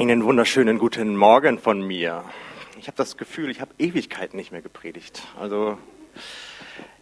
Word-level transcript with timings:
Einen 0.00 0.24
wunderschönen 0.24 0.78
guten 0.78 1.14
Morgen 1.14 1.58
von 1.58 1.86
mir. 1.86 2.24
Ich 2.78 2.86
habe 2.86 2.96
das 2.96 3.18
Gefühl, 3.18 3.50
ich 3.50 3.60
habe 3.60 3.72
Ewigkeiten 3.76 4.38
nicht 4.38 4.50
mehr 4.50 4.62
gepredigt. 4.62 5.20
Also 5.38 5.76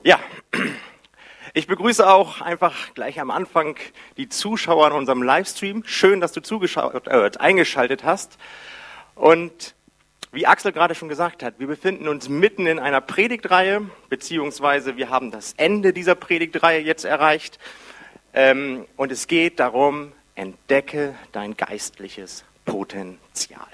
ja, 0.03 0.19
ich 1.55 1.69
begrüße 1.69 2.05
auch 2.05 2.41
einfach 2.41 2.75
gleich 2.95 3.21
am 3.21 3.31
Anfang 3.31 3.77
die 4.17 4.29
Zuschauer 4.29 4.87
an 4.87 4.95
unserem 4.95 5.23
Livestream. 5.23 5.85
Schön, 5.87 6.21
dass 6.21 6.33
du 6.33 6.43
zugeschaut, 6.43 7.07
äh, 7.07 7.31
eingeschaltet 7.39 8.03
hast. 8.03 8.37
Und 9.15 9.77
wie 10.33 10.49
Axel 10.49 10.73
gerade 10.73 10.97
schon 10.97 11.09
gesagt 11.09 11.45
hat, 11.45 11.61
wir 11.61 11.69
befinden 11.69 12.09
uns 12.09 12.29
mitten 12.29 12.67
in 12.67 12.81
einer 12.81 13.01
Predigtreihe, 13.01 13.89
beziehungsweise 14.09 14.97
wir 14.97 15.09
haben 15.09 15.31
das 15.31 15.53
Ende 15.57 15.93
dieser 15.93 16.17
Predigtreihe 16.17 16.81
jetzt 16.81 17.05
erreicht. 17.05 17.61
Ähm, 18.35 18.87
und 18.97 19.13
es 19.13 19.29
geht 19.29 19.61
darum, 19.61 20.11
entdecke 20.35 21.15
dein 21.31 21.57
geistliches 21.57 22.45
Potenzial. 22.69 23.67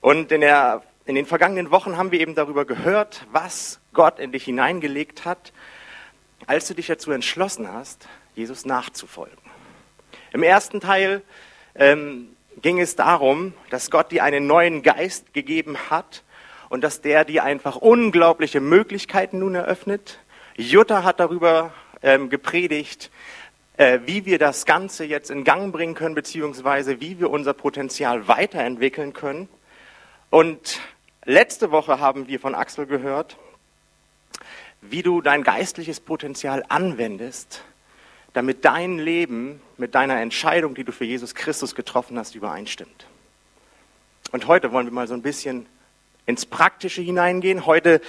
Und 0.00 0.30
in, 0.30 0.42
der, 0.42 0.82
in 1.06 1.14
den 1.14 1.26
vergangenen 1.26 1.70
Wochen 1.70 1.96
haben 1.96 2.12
wir 2.12 2.20
eben 2.20 2.34
darüber 2.34 2.64
gehört, 2.64 3.26
was 3.32 3.80
Gott 3.92 4.18
in 4.18 4.30
dich 4.30 4.44
hineingelegt 4.44 5.24
hat, 5.24 5.52
als 6.46 6.68
du 6.68 6.74
dich 6.74 6.86
dazu 6.86 7.10
entschlossen 7.10 7.72
hast, 7.72 8.06
Jesus 8.34 8.64
nachzufolgen. 8.64 9.38
Im 10.32 10.42
ersten 10.42 10.80
Teil 10.80 11.22
ähm, 11.74 12.28
ging 12.62 12.78
es 12.78 12.94
darum, 12.94 13.54
dass 13.70 13.90
Gott 13.90 14.12
dir 14.12 14.22
einen 14.22 14.46
neuen 14.46 14.82
Geist 14.82 15.32
gegeben 15.32 15.76
hat 15.90 16.22
und 16.68 16.84
dass 16.84 17.00
der 17.00 17.24
dir 17.24 17.42
einfach 17.42 17.76
unglaubliche 17.76 18.60
Möglichkeiten 18.60 19.38
nun 19.38 19.54
eröffnet. 19.54 20.18
Jutta 20.56 21.02
hat 21.02 21.20
darüber 21.20 21.72
ähm, 22.02 22.28
gepredigt, 22.28 23.10
wie 23.78 24.26
wir 24.26 24.38
das 24.38 24.66
Ganze 24.66 25.04
jetzt 25.04 25.30
in 25.30 25.44
Gang 25.44 25.72
bringen 25.72 25.94
können, 25.94 26.16
beziehungsweise 26.16 27.00
wie 27.00 27.20
wir 27.20 27.30
unser 27.30 27.52
Potenzial 27.52 28.26
weiterentwickeln 28.26 29.12
können. 29.12 29.48
Und 30.30 30.80
letzte 31.24 31.70
Woche 31.70 32.00
haben 32.00 32.26
wir 32.26 32.40
von 32.40 32.56
Axel 32.56 32.86
gehört, 32.86 33.36
wie 34.80 35.02
du 35.02 35.20
dein 35.20 35.44
geistliches 35.44 36.00
Potenzial 36.00 36.64
anwendest, 36.68 37.62
damit 38.32 38.64
dein 38.64 38.98
Leben 38.98 39.60
mit 39.76 39.94
deiner 39.94 40.20
Entscheidung, 40.20 40.74
die 40.74 40.84
du 40.84 40.92
für 40.92 41.04
Jesus 41.04 41.34
Christus 41.34 41.74
getroffen 41.74 42.18
hast, 42.18 42.34
übereinstimmt. 42.34 43.06
Und 44.32 44.46
heute 44.46 44.72
wollen 44.72 44.86
wir 44.86 44.92
mal 44.92 45.08
so 45.08 45.14
ein 45.14 45.22
bisschen 45.22 45.66
ins 46.26 46.44
Praktische 46.44 47.00
hineingehen. 47.00 47.64
Heute 47.64 48.00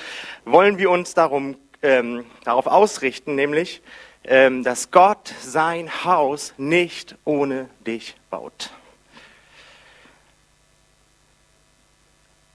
wollen 0.45 0.77
wir 0.77 0.89
uns 0.89 1.13
darum, 1.13 1.55
ähm, 1.81 2.25
darauf 2.43 2.67
ausrichten, 2.67 3.35
nämlich 3.35 3.81
dass 4.23 4.91
Gott 4.91 5.33
sein 5.41 6.03
Haus 6.03 6.53
nicht 6.57 7.15
ohne 7.25 7.69
dich 7.85 8.15
baut. 8.29 8.71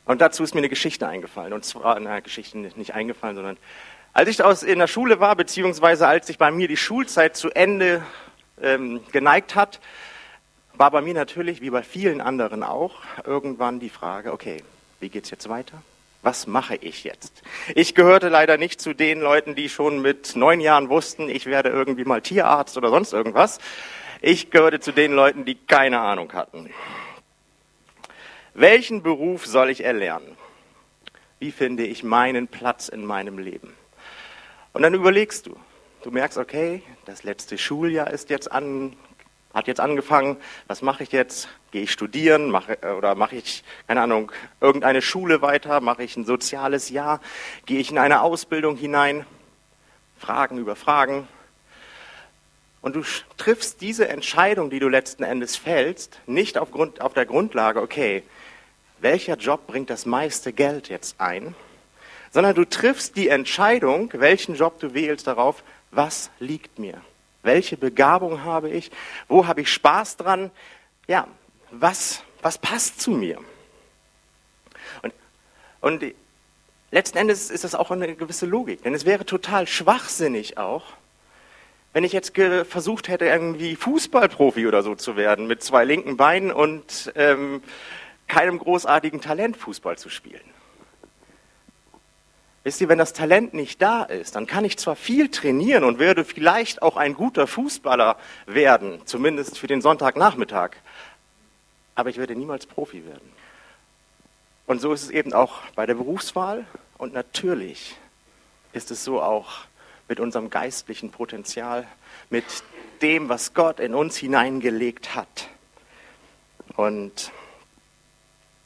Und 0.05 0.21
dazu 0.21 0.43
ist 0.43 0.55
mir 0.55 0.61
eine 0.61 0.69
Geschichte 0.69 1.09
eingefallen. 1.09 1.53
Und 1.53 1.65
zwar 1.65 1.97
eine 1.97 2.23
Geschichte 2.23 2.59
nicht 2.59 2.95
eingefallen, 2.95 3.37
sondern 3.37 3.57
als 4.13 4.29
ich 4.29 4.43
aus, 4.43 4.63
in 4.63 4.79
der 4.79 4.87
Schule 4.87 5.19
war, 5.19 5.35
beziehungsweise 5.35 6.07
als 6.07 6.27
sich 6.27 6.39
bei 6.39 6.51
mir 6.51 6.69
die 6.69 6.77
Schulzeit 6.77 7.37
zu 7.37 7.51
Ende 7.51 8.03
ähm, 8.61 9.01
geneigt 9.11 9.55
hat, 9.55 9.81
war 10.75 10.91
bei 10.91 11.01
mir 11.01 11.15
natürlich, 11.15 11.61
wie 11.61 11.71
bei 11.71 11.83
vielen 11.83 12.21
anderen 12.21 12.63
auch, 12.63 12.97
irgendwann 13.25 13.81
die 13.81 13.91
Frage, 13.91 14.33
okay, 14.33 14.63
wie 15.01 15.09
geht's 15.09 15.31
jetzt 15.31 15.49
weiter? 15.49 15.83
Was 16.25 16.47
mache 16.47 16.77
ich 16.77 17.05
jetzt? 17.05 17.43
Ich 17.75 17.95
gehörte 17.95 18.29
leider 18.29 18.57
nicht 18.57 18.81
zu 18.81 18.95
den 18.95 19.21
Leuten, 19.21 19.55
die 19.55 19.69
schon 19.69 20.01
mit 20.01 20.37
neun 20.37 20.61
Jahren 20.61 20.89
wussten, 20.89 21.29
ich 21.29 21.47
werde 21.47 21.69
irgendwie 21.69 22.05
mal 22.05 22.23
Tierarzt 22.23 22.77
oder 22.77 22.91
sonst 22.91 23.13
irgendwas. 23.13 23.59
Ich 24.23 24.51
gehörte 24.51 24.81
zu 24.81 24.93
den 24.93 25.13
Leuten, 25.13 25.45
die 25.45 25.55
keine 25.55 26.01
Ahnung 26.01 26.33
hatten. 26.33 26.71
Welchen 28.55 29.03
Beruf 29.03 29.45
soll 29.45 29.69
ich 29.69 29.85
erlernen? 29.85 30.37
Wie 31.41 31.53
finde 31.53 31.85
ich 31.85 32.03
meinen 32.03 32.49
Platz 32.49 32.89
in 32.89 33.05
meinem 33.05 33.39
Leben? 33.39 33.75
Und 34.73 34.83
dann 34.83 34.95
überlegst 34.95 35.47
du. 35.47 35.57
Du 36.03 36.11
merkst, 36.11 36.39
okay, 36.39 36.83
das 37.05 37.23
letzte 37.23 37.59
Schuljahr 37.59 38.11
ist 38.11 38.31
jetzt 38.31 38.51
an, 38.51 38.97
hat 39.55 39.69
jetzt 39.69 39.81
angefangen, 39.81 40.37
was 40.67 40.83
mache 40.83 41.05
ich 41.05 41.13
jetzt? 41.13 41.49
Gehe 41.71 41.83
ich 41.83 41.93
studieren 41.93 42.51
mache, 42.51 42.83
äh, 42.83 42.91
oder 42.93 43.15
mache 43.15 43.37
ich, 43.37 43.65
keine 43.87 44.03
Ahnung, 44.03 44.33
irgendeine 44.61 45.01
Schule 45.01 45.41
weiter? 45.41 45.81
Mache 45.81 46.03
ich 46.03 46.17
ein 46.17 46.25
soziales 46.25 46.91
Jahr? 46.91 47.21
Gehe 47.65 47.79
ich 47.79 47.91
in 47.91 47.99
eine 47.99 48.23
Ausbildung 48.23 48.77
hinein? 48.77 49.25
Fragen 50.19 50.59
über 50.59 50.77
Fragen. 50.77 51.29
Und 52.81 52.97
du 52.97 53.03
triffst 53.37 53.81
diese 53.81 54.09
Entscheidung, 54.09 54.69
die 54.69 54.79
du 54.79 54.89
letzten 54.89 55.23
Endes 55.23 55.57
fällst, 55.57 56.21
nicht 56.27 56.59
auf, 56.59 56.71
Grund, 56.71 57.01
auf 57.01 57.15
der 57.15 57.25
Grundlage, 57.25 57.81
okay, 57.81 58.23
welcher 59.01 59.37
Job 59.37 59.67
bringt 59.67 59.89
das 59.89 60.05
meiste 60.05 60.53
Geld 60.53 60.89
jetzt 60.89 61.21
ein, 61.21 61.55
sondern 62.31 62.55
du 62.55 62.65
triffst 62.65 63.17
die 63.17 63.29
Entscheidung, 63.29 64.11
welchen 64.13 64.55
Job 64.55 64.81
du 64.81 64.93
wählst, 64.93 65.27
darauf, 65.27 65.63
was 65.93 66.31
liegt 66.41 66.79
mir? 66.79 67.01
Welche 67.45 67.77
Begabung 67.77 68.43
habe 68.43 68.71
ich? 68.71 68.91
Wo 69.29 69.47
habe 69.47 69.61
ich 69.61 69.73
Spaß 69.73 70.17
dran? 70.17 70.51
Ja, 71.07 71.29
was, 71.71 72.23
was 72.43 72.59
passt 72.59 73.01
zu 73.01 73.13
mir? 73.13 73.39
Und, 75.03 75.15
und 75.81 76.15
letzten 76.91 77.19
Endes 77.19 77.51
ist 77.51 77.63
das 77.63 77.75
auch 77.75 77.91
eine 77.91 78.17
gewisse 78.17 78.47
Logik, 78.47 78.83
denn 78.83 78.95
es 78.95 79.05
wäre 79.05 79.27
total 79.27 79.67
schwachsinnig 79.67 80.59
auch, 80.59 80.85
wenn 81.93 82.03
ich 82.03 82.13
jetzt 82.13 82.35
versucht 82.37 83.09
hätte, 83.09 83.27
irgendwie 83.27 83.77
Fußballprofi 83.77 84.67
oder 84.67 84.83
so 84.83 84.97
zu 84.97 85.17
werden, 85.17 85.47
mit 85.47 85.63
zwei 85.63 85.85
linken 85.85 86.17
Beinen 86.17 86.51
und 86.51 87.13
ähm, 87.15 87.63
keinem 88.27 88.59
großartigen 88.59 89.21
Talent 89.21 89.57
Fußball 89.57 89.97
zu 89.97 90.09
spielen. 90.09 90.54
Wisst 92.65 92.81
ihr, 92.81 92.89
wenn 92.89 92.99
das 92.99 93.13
Talent 93.13 93.53
nicht 93.53 93.83
da 93.83 94.03
ist, 94.05 94.37
dann 94.37 94.47
kann 94.47 94.65
ich 94.65 94.79
zwar 94.79 94.97
viel 94.97 95.29
trainieren 95.29 95.85
und 95.85 95.99
werde 95.99 96.25
vielleicht 96.25 96.81
auch 96.81 96.97
ein 96.97 97.13
guter 97.13 97.47
Fußballer 97.47 98.17
werden, 98.47 99.03
zumindest 99.05 99.59
für 99.59 99.67
den 99.67 99.83
Sonntagnachmittag, 99.83 100.71
aber 101.95 102.09
ich 102.09 102.17
werde 102.17 102.35
niemals 102.35 102.65
Profi 102.65 103.05
werden. 103.05 103.33
Und 104.67 104.81
so 104.81 104.95
ist 104.95 105.03
es 105.03 105.11
eben 105.11 105.35
auch 105.35 105.59
bei 105.75 105.85
der 105.85 105.93
Berufswahl 105.93 106.65
und 106.97 107.13
natürlich 107.13 107.97
ist 108.73 108.91
es 108.91 109.05
so 109.05 109.21
auch 109.21 109.67
mit 110.09 110.19
unserem 110.19 110.49
geistlichen 110.49 111.11
Potenzial, 111.11 111.87
mit 112.31 112.45
dem, 113.03 113.29
was 113.29 113.53
Gott 113.53 113.79
in 113.79 113.95
uns 113.95 114.17
hineingelegt 114.17 115.15
hat. 115.15 115.49
Und 116.77 117.31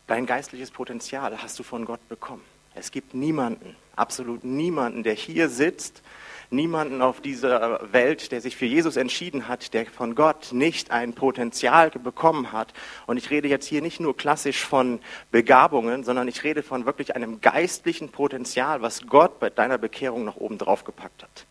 dein 0.06 0.25
geistliches 0.25 0.70
Potenzial 0.70 1.42
hast 1.42 1.58
du 1.58 1.64
von 1.64 1.84
Gott 1.84 2.08
bekommen. 2.08 2.44
Es 2.76 2.92
gibt 2.92 3.12
niemanden, 3.12 3.75
absolut 3.98 4.44
niemanden, 4.44 5.03
der 5.03 5.14
hier 5.14 5.48
sitzt, 5.48 6.03
niemanden 6.50 7.03
auf 7.03 7.20
dieser 7.20 7.92
Welt, 7.92 8.32
der 8.32 8.41
sich 8.41 8.56
für 8.56 8.66
Jesus 8.66 8.97
entschieden 8.97 9.48
hat, 9.48 9.75
der 9.75 9.86
von 9.86 10.14
Gott 10.14 10.53
nicht 10.53 10.91
ein 10.91 11.12
Potenzial 11.12 11.91
bekommen 11.91 12.53
hat. 12.53 12.72
Und 13.06 13.16
ich 13.16 13.31
rede 13.31 13.48
jetzt 13.48 13.66
hier 13.66 13.82
nicht 13.82 14.00
nur 14.00 14.16
klassisch 14.16 14.64
von 14.64 15.00
Begabungen, 15.31 16.04
sondern 16.04 16.28
ich 16.28 16.44
rede 16.44 16.62
von 16.62 16.87
wirklich 16.87 17.14
einem 17.14 17.41
geistlichen 17.41 18.10
Potenzial, 18.10 18.82
was 18.82 19.06
Gott 19.06 19.41
bei 19.41 19.50
deiner 19.50 19.78
Bekehrung 19.78 20.25
noch 20.25 20.37
oben 20.37 20.58
drauf 20.58 20.84
gepackt 20.84 21.22
hat. 21.22 21.47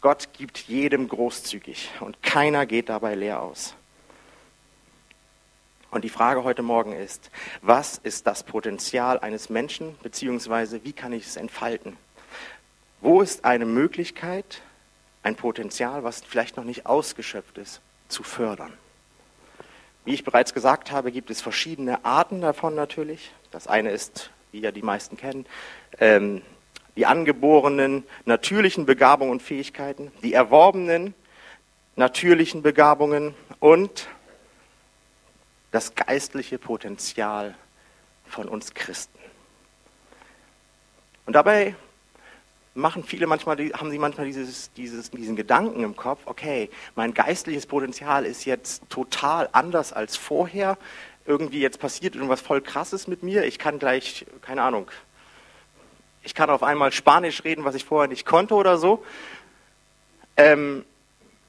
Gott 0.00 0.28
gibt 0.36 0.58
jedem 0.58 1.08
großzügig 1.08 1.90
und 2.00 2.22
keiner 2.22 2.66
geht 2.66 2.88
dabei 2.90 3.14
leer 3.14 3.40
aus. 3.40 3.74
Und 5.94 6.02
die 6.02 6.08
Frage 6.08 6.42
heute 6.42 6.62
Morgen 6.62 6.90
ist, 6.90 7.30
was 7.62 7.98
ist 7.98 8.26
das 8.26 8.42
Potenzial 8.42 9.20
eines 9.20 9.48
Menschen, 9.48 9.96
beziehungsweise 10.02 10.82
wie 10.82 10.92
kann 10.92 11.12
ich 11.12 11.24
es 11.24 11.36
entfalten? 11.36 11.96
Wo 13.00 13.20
ist 13.20 13.44
eine 13.44 13.64
Möglichkeit, 13.64 14.60
ein 15.22 15.36
Potenzial, 15.36 16.02
was 16.02 16.24
vielleicht 16.24 16.56
noch 16.56 16.64
nicht 16.64 16.86
ausgeschöpft 16.86 17.58
ist, 17.58 17.80
zu 18.08 18.24
fördern? 18.24 18.72
Wie 20.04 20.14
ich 20.14 20.24
bereits 20.24 20.52
gesagt 20.52 20.90
habe, 20.90 21.12
gibt 21.12 21.30
es 21.30 21.40
verschiedene 21.40 22.04
Arten 22.04 22.40
davon 22.40 22.74
natürlich. 22.74 23.30
Das 23.52 23.68
eine 23.68 23.92
ist, 23.92 24.30
wie 24.50 24.58
ja 24.58 24.72
die 24.72 24.82
meisten 24.82 25.16
kennen, 25.16 25.46
ähm, 26.00 26.42
die 26.96 27.06
angeborenen 27.06 28.02
natürlichen 28.24 28.84
Begabungen 28.84 29.30
und 29.30 29.42
Fähigkeiten, 29.42 30.10
die 30.24 30.32
erworbenen 30.32 31.14
natürlichen 31.94 32.62
Begabungen 32.62 33.36
und 33.60 34.08
das 35.74 35.96
geistliche 35.96 36.56
Potenzial 36.56 37.56
von 38.26 38.48
uns 38.48 38.74
Christen. 38.74 39.18
Und 41.26 41.32
dabei 41.32 41.74
machen 42.74 43.02
viele 43.02 43.26
manchmal, 43.26 43.56
haben 43.72 43.90
sie 43.90 43.98
manchmal 43.98 44.26
dieses, 44.26 44.72
dieses, 44.74 45.10
diesen 45.10 45.34
Gedanken 45.34 45.82
im 45.82 45.96
Kopf, 45.96 46.20
okay, 46.26 46.70
mein 46.94 47.12
geistliches 47.12 47.66
Potenzial 47.66 48.24
ist 48.24 48.44
jetzt 48.44 48.88
total 48.88 49.48
anders 49.50 49.92
als 49.92 50.16
vorher. 50.16 50.78
Irgendwie 51.26 51.60
jetzt 51.60 51.80
passiert 51.80 52.14
irgendwas 52.14 52.40
voll 52.40 52.60
krasses 52.60 53.08
mit 53.08 53.24
mir. 53.24 53.44
Ich 53.44 53.58
kann 53.58 53.80
gleich, 53.80 54.26
keine 54.42 54.62
Ahnung, 54.62 54.88
ich 56.22 56.36
kann 56.36 56.50
auf 56.50 56.62
einmal 56.62 56.92
Spanisch 56.92 57.42
reden, 57.42 57.64
was 57.64 57.74
ich 57.74 57.84
vorher 57.84 58.08
nicht 58.08 58.26
konnte 58.26 58.54
oder 58.54 58.78
so. 58.78 59.04
Ähm, 60.36 60.84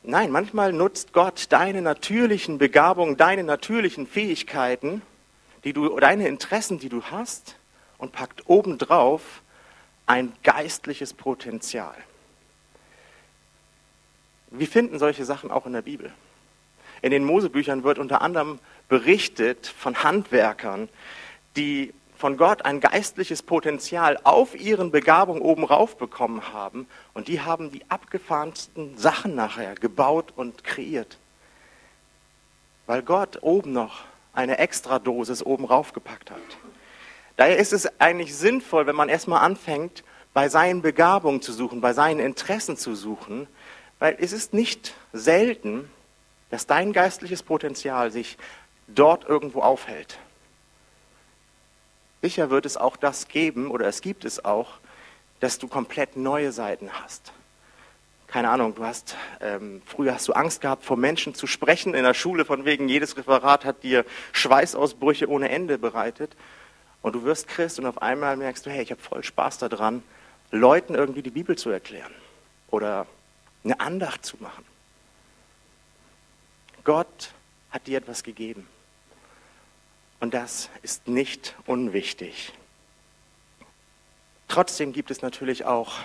Nein, 0.08 0.30
manchmal 0.30 0.72
nutzt 0.72 1.14
Gott 1.14 1.48
deine 1.50 1.82
natürlichen 1.82 2.60
Begabungen, 2.60 3.18
deine 3.18 3.44
natürlichen 3.44 4.06
Fähigkeiten, 4.06 5.02
die 5.64 5.74
du, 5.74 6.00
deine 6.00 6.28
Interessen, 6.28 6.78
die 6.78 6.90
du 6.90 7.02
hast, 7.06 7.56
und 7.98 8.12
packt 8.12 8.48
obendrauf 8.48 9.42
ein 10.06 10.32
geistliches 10.44 11.16
Potenzial. 11.16 11.96
Wir 14.52 14.68
finden 14.68 15.00
solche 15.00 15.26
Sachen 15.26 15.50
auch 15.50 15.66
in 15.66 15.74
der 15.74 15.82
Bibel. 15.82 16.14
In 17.02 17.10
den 17.10 17.24
Mosebüchern 17.24 17.84
wird 17.84 17.98
unter 17.98 18.22
anderem 18.22 18.60
berichtet 18.88 19.66
von 19.66 20.04
Handwerkern, 20.04 20.88
die 21.56 21.94
von 22.18 22.38
Gott 22.38 22.66
ein 22.66 22.80
geistliches 22.80 23.44
Potenzial 23.44 24.18
auf 24.24 24.56
ihren 24.60 24.92
Begabungen 24.92 25.42
oben 25.42 25.64
rauf 25.64 25.98
bekommen 25.98 26.54
haben 26.54 26.88
und 27.14 27.28
die 27.28 27.42
haben 27.42 27.72
die 27.72 27.90
abgefahrensten 27.90 28.98
Sachen 28.98 29.36
nachher 29.36 29.76
gebaut 29.76 30.34
und 30.36 30.64
kreiert. 30.64 31.18
Weil 32.88 33.02
Gott 33.02 33.40
oben 33.42 33.74
noch 33.74 34.04
eine 34.34 34.58
Extradosis 34.58 35.44
oben 35.44 35.66
raufgepackt 35.66 36.32
hat. 36.32 36.40
Daher 37.38 37.58
ist 37.58 37.74
es 37.74 38.00
eigentlich 38.00 38.36
sinnvoll, 38.36 38.88
wenn 38.88 38.96
man 38.96 39.10
erstmal 39.10 39.44
anfängt, 39.44 40.04
bei 40.34 40.50
seinen 40.50 40.82
Begabungen 40.82 41.42
zu 41.42 41.54
suchen, 41.54 41.82
bei 41.82 41.94
seinen 41.94 42.20
Interessen 42.20 42.78
zu 42.78 42.96
suchen, 42.96 43.48
weil 44.00 44.18
es 44.20 44.34
ist 44.34 44.54
nicht 44.54 44.94
selten, 45.14 45.90
dass 46.50 46.68
dein 46.68 46.94
geistliches 46.94 47.44
Potenzial 47.44 48.12
sich 48.12 48.38
dort 48.88 49.28
irgendwo 49.28 49.62
aufhält. 49.62 50.20
Sicher 52.26 52.50
wird 52.50 52.66
es 52.66 52.76
auch 52.76 52.98
das 52.98 53.28
geben, 53.28 53.70
oder 53.70 53.86
es 53.86 54.02
gibt 54.02 54.26
es 54.26 54.44
auch, 54.44 54.80
dass 55.42 55.60
du 55.60 55.68
komplett 55.68 56.18
neue 56.18 56.52
Seiten 56.52 56.90
hast. 56.92 57.34
Keine 58.26 58.50
Ahnung, 58.50 58.74
du 58.74 58.84
hast, 58.84 59.16
ähm, 59.42 59.84
früher 59.86 60.16
hast 60.16 60.28
du 60.28 60.34
Angst 60.34 60.60
gehabt, 60.60 60.84
vor 60.84 60.98
Menschen 60.98 61.36
zu 61.36 61.46
sprechen 61.46 61.94
in 61.94 62.04
der 62.04 62.16
Schule, 62.16 62.44
von 62.44 62.66
wegen 62.66 62.90
jedes 62.90 63.16
Referat 63.16 63.64
hat 63.64 63.84
dir 63.84 64.06
Schweißausbrüche 64.32 65.30
ohne 65.30 65.50
Ende 65.50 65.78
bereitet. 65.78 66.36
Und 67.04 67.14
du 67.14 67.26
wirst 67.26 67.48
Christ 67.48 67.78
und 67.78 67.86
auf 67.86 68.02
einmal 68.02 68.38
merkst 68.38 68.66
du, 68.66 68.72
hey, 68.72 68.82
ich 68.82 68.90
habe 68.90 69.04
voll 69.04 69.24
Spaß 69.24 69.60
daran, 69.60 70.02
Leuten 70.50 70.96
irgendwie 70.96 71.22
die 71.22 71.30
Bibel 71.30 71.56
zu 71.56 71.70
erklären 71.70 72.14
oder 72.72 73.06
eine 73.64 73.80
Andacht 73.80 74.26
zu 74.26 74.38
machen. 74.40 74.66
Gott 76.84 77.34
hat 77.70 77.86
dir 77.86 78.00
etwas 78.00 78.24
gegeben. 78.24 78.68
Und 80.26 80.34
das 80.34 80.72
ist 80.82 81.08
nicht 81.08 81.54
unwichtig. 81.68 82.52
Trotzdem 84.48 84.92
gibt 84.92 85.12
es 85.12 85.22
natürlich 85.22 85.66
auch 85.66 86.00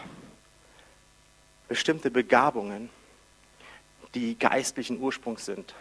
bestimmte 1.69 2.11
Begabungen, 2.11 2.91
die 4.15 4.39
geistlichen 4.39 5.01
Ursprungs 5.01 5.47
sind. 5.47 5.75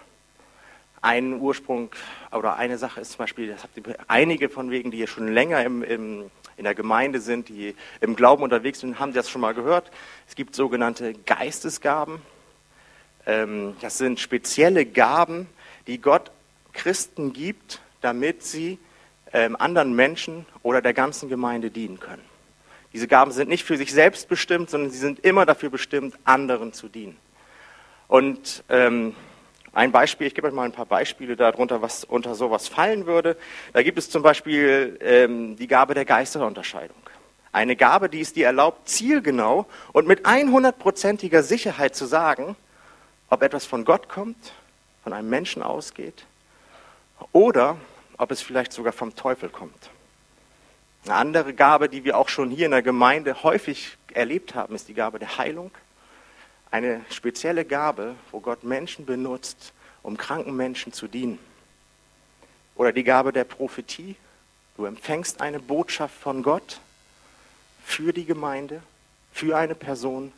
Ein 1.02 1.42
Ursprung 1.42 1.92
oder 2.32 2.56
eine 2.56 2.78
Sache 2.78 3.02
ist 3.02 3.12
zum 3.12 3.18
Beispiel, 3.18 3.50
das 3.50 3.64
habt 3.64 3.76
ihr 3.76 3.98
einige 4.08 4.48
von 4.48 4.72
wegen, 4.72 4.90
die 4.90 4.96
hier 4.96 5.08
schon 5.08 5.28
länger 5.28 5.62
im, 5.66 5.84
im, 5.84 6.32
in 6.56 6.64
der 6.64 6.76
Gemeinde 6.76 7.20
sind, 7.20 7.50
die 7.50 7.76
im 8.00 8.16
Glauben 8.16 8.42
unterwegs 8.42 8.80
sind, 8.80 9.00
haben 9.00 9.12
das 9.12 9.30
schon 9.30 9.42
mal 9.42 9.54
gehört. 9.54 9.92
Es 10.30 10.36
gibt 10.36 10.56
sogenannte 10.56 11.14
Geistesgaben. 11.14 12.22
Ähm, 13.26 13.76
das 13.82 13.98
sind 13.98 14.22
spezielle 14.22 14.86
Gaben, 14.86 15.50
die 15.88 16.00
Gott 16.00 16.32
Christen 16.72 17.34
gibt, 17.34 17.82
damit 18.02 18.44
sie 18.44 18.80
ähm, 19.34 19.56
anderen 19.56 19.96
Menschen 19.96 20.46
oder 20.64 20.82
der 20.82 20.94
ganzen 20.94 21.30
Gemeinde 21.30 21.70
dienen 21.70 22.00
können. 22.00 22.24
Diese 22.94 23.08
Gaben 23.08 23.32
sind 23.32 23.50
nicht 23.50 23.64
für 23.64 23.78
sich 23.78 23.94
selbst 23.94 24.28
bestimmt, 24.28 24.70
sondern 24.70 24.90
sie 24.90 24.98
sind 24.98 25.20
immer 25.20 25.46
dafür 25.46 25.70
bestimmt, 25.70 26.16
anderen 26.24 26.74
zu 26.74 26.88
dienen. 26.88 27.18
Und 28.08 28.64
ähm, 28.70 29.16
ein 29.74 29.92
Beispiel, 29.92 30.26
ich 30.26 30.34
gebe 30.34 30.48
euch 30.48 30.54
mal 30.54 30.64
ein 30.64 30.72
paar 30.72 30.88
Beispiele 30.88 31.36
darunter, 31.36 31.84
was 31.84 32.04
unter 32.04 32.34
sowas 32.34 32.68
fallen 32.68 33.06
würde. 33.06 33.38
Da 33.74 33.84
gibt 33.84 34.00
es 34.00 34.10
zum 34.10 34.24
Beispiel 34.24 34.98
ähm, 35.02 35.56
die 35.58 35.68
Gabe 35.68 35.94
der 35.94 36.06
Geisterunterscheidung. 36.06 36.98
Eine 37.52 37.76
Gabe, 37.76 38.10
die 38.10 38.22
es 38.22 38.34
dir 38.34 38.48
erlaubt, 38.48 38.90
zielgenau 38.90 39.68
und 39.92 40.08
mit 40.08 40.26
100%iger 40.26 41.44
Sicherheit 41.44 41.96
zu 41.96 42.06
sagen, 42.06 42.56
ob 43.30 43.44
etwas 43.44 43.66
von 43.66 43.86
Gott 43.86 44.10
kommt, 44.10 44.54
von 45.04 45.14
einem 45.14 45.30
Menschen 45.30 45.62
ausgeht 45.62 46.26
oder 47.32 47.78
ob 48.18 48.32
es 48.32 48.42
vielleicht 48.42 48.74
sogar 48.74 48.94
vom 48.94 49.16
Teufel 49.16 49.50
kommt. 49.50 49.90
Eine 51.06 51.16
andere 51.16 51.54
Gabe, 51.54 51.90
die 51.90 52.04
wir 52.04 52.18
auch 52.18 52.30
schon 52.30 52.50
hier 52.50 52.66
in 52.66 52.72
der 52.72 52.82
Gemeinde 52.82 53.44
häufig 53.44 53.98
erlebt 54.14 54.56
haben, 54.56 54.76
ist 54.76 54.88
die 54.88 54.94
Gabe 54.94 55.20
der 55.20 55.38
Heilung. 55.38 55.72
Eine 56.72 57.02
spezielle 57.10 57.66
Gabe, 57.66 58.16
wo 58.32 58.42
Gott 58.42 58.64
Menschen 58.64 59.06
benutzt, 59.06 59.74
um 60.04 60.18
kranken 60.18 60.56
Menschen 60.56 60.94
zu 60.94 61.08
dienen. 61.08 61.40
Oder 62.76 62.92
die 62.92 63.04
Gabe 63.04 63.32
der 63.32 63.44
Prophetie. 63.44 64.16
Du 64.78 64.86
empfängst 64.86 65.42
eine 65.42 65.60
Botschaft 65.60 66.16
von 66.16 66.44
Gott 66.44 66.80
für 67.84 68.14
die 68.14 68.26
Gemeinde, 68.26 68.82
für 69.34 69.58
eine 69.58 69.76
Person, 69.76 70.32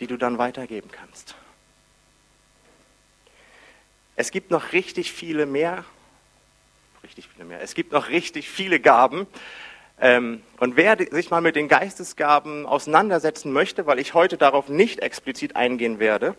die 0.00 0.06
du 0.06 0.16
dann 0.16 0.38
weitergeben 0.38 0.90
kannst. 0.90 1.34
Es 4.16 4.30
gibt 4.30 4.50
noch 4.50 4.72
richtig 4.72 5.12
viele 5.12 5.44
mehr 5.44 5.84
richtig 7.14 7.32
viele 7.32 7.44
mehr. 7.44 7.60
Es 7.60 7.74
gibt 7.74 7.92
noch 7.92 8.08
richtig 8.08 8.50
viele 8.50 8.80
Gaben. 8.80 9.28
Ähm, 10.00 10.42
und 10.58 10.76
wer 10.76 10.96
sich 10.98 11.30
mal 11.30 11.40
mit 11.40 11.54
den 11.54 11.68
Geistesgaben 11.68 12.66
auseinandersetzen 12.66 13.52
möchte, 13.52 13.86
weil 13.86 14.00
ich 14.00 14.14
heute 14.14 14.36
darauf 14.36 14.68
nicht 14.68 14.98
explizit 14.98 15.54
eingehen 15.54 16.00
werde, 16.00 16.34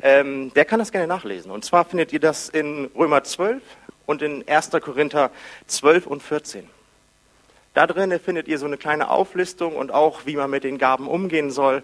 ähm, 0.00 0.54
der 0.54 0.64
kann 0.64 0.78
das 0.78 0.90
gerne 0.90 1.06
nachlesen. 1.06 1.50
Und 1.50 1.66
zwar 1.66 1.84
findet 1.84 2.14
ihr 2.14 2.20
das 2.20 2.48
in 2.48 2.90
Römer 2.96 3.24
12 3.24 3.62
und 4.06 4.22
in 4.22 4.48
1. 4.48 4.70
Korinther 4.80 5.30
12 5.66 6.06
und 6.06 6.22
14. 6.22 6.66
Da 7.74 7.86
drin 7.86 8.18
findet 8.18 8.48
ihr 8.48 8.58
so 8.58 8.64
eine 8.64 8.78
kleine 8.78 9.10
Auflistung 9.10 9.76
und 9.76 9.92
auch, 9.92 10.24
wie 10.24 10.36
man 10.36 10.48
mit 10.48 10.64
den 10.64 10.78
Gaben 10.78 11.08
umgehen 11.08 11.50
soll. 11.50 11.82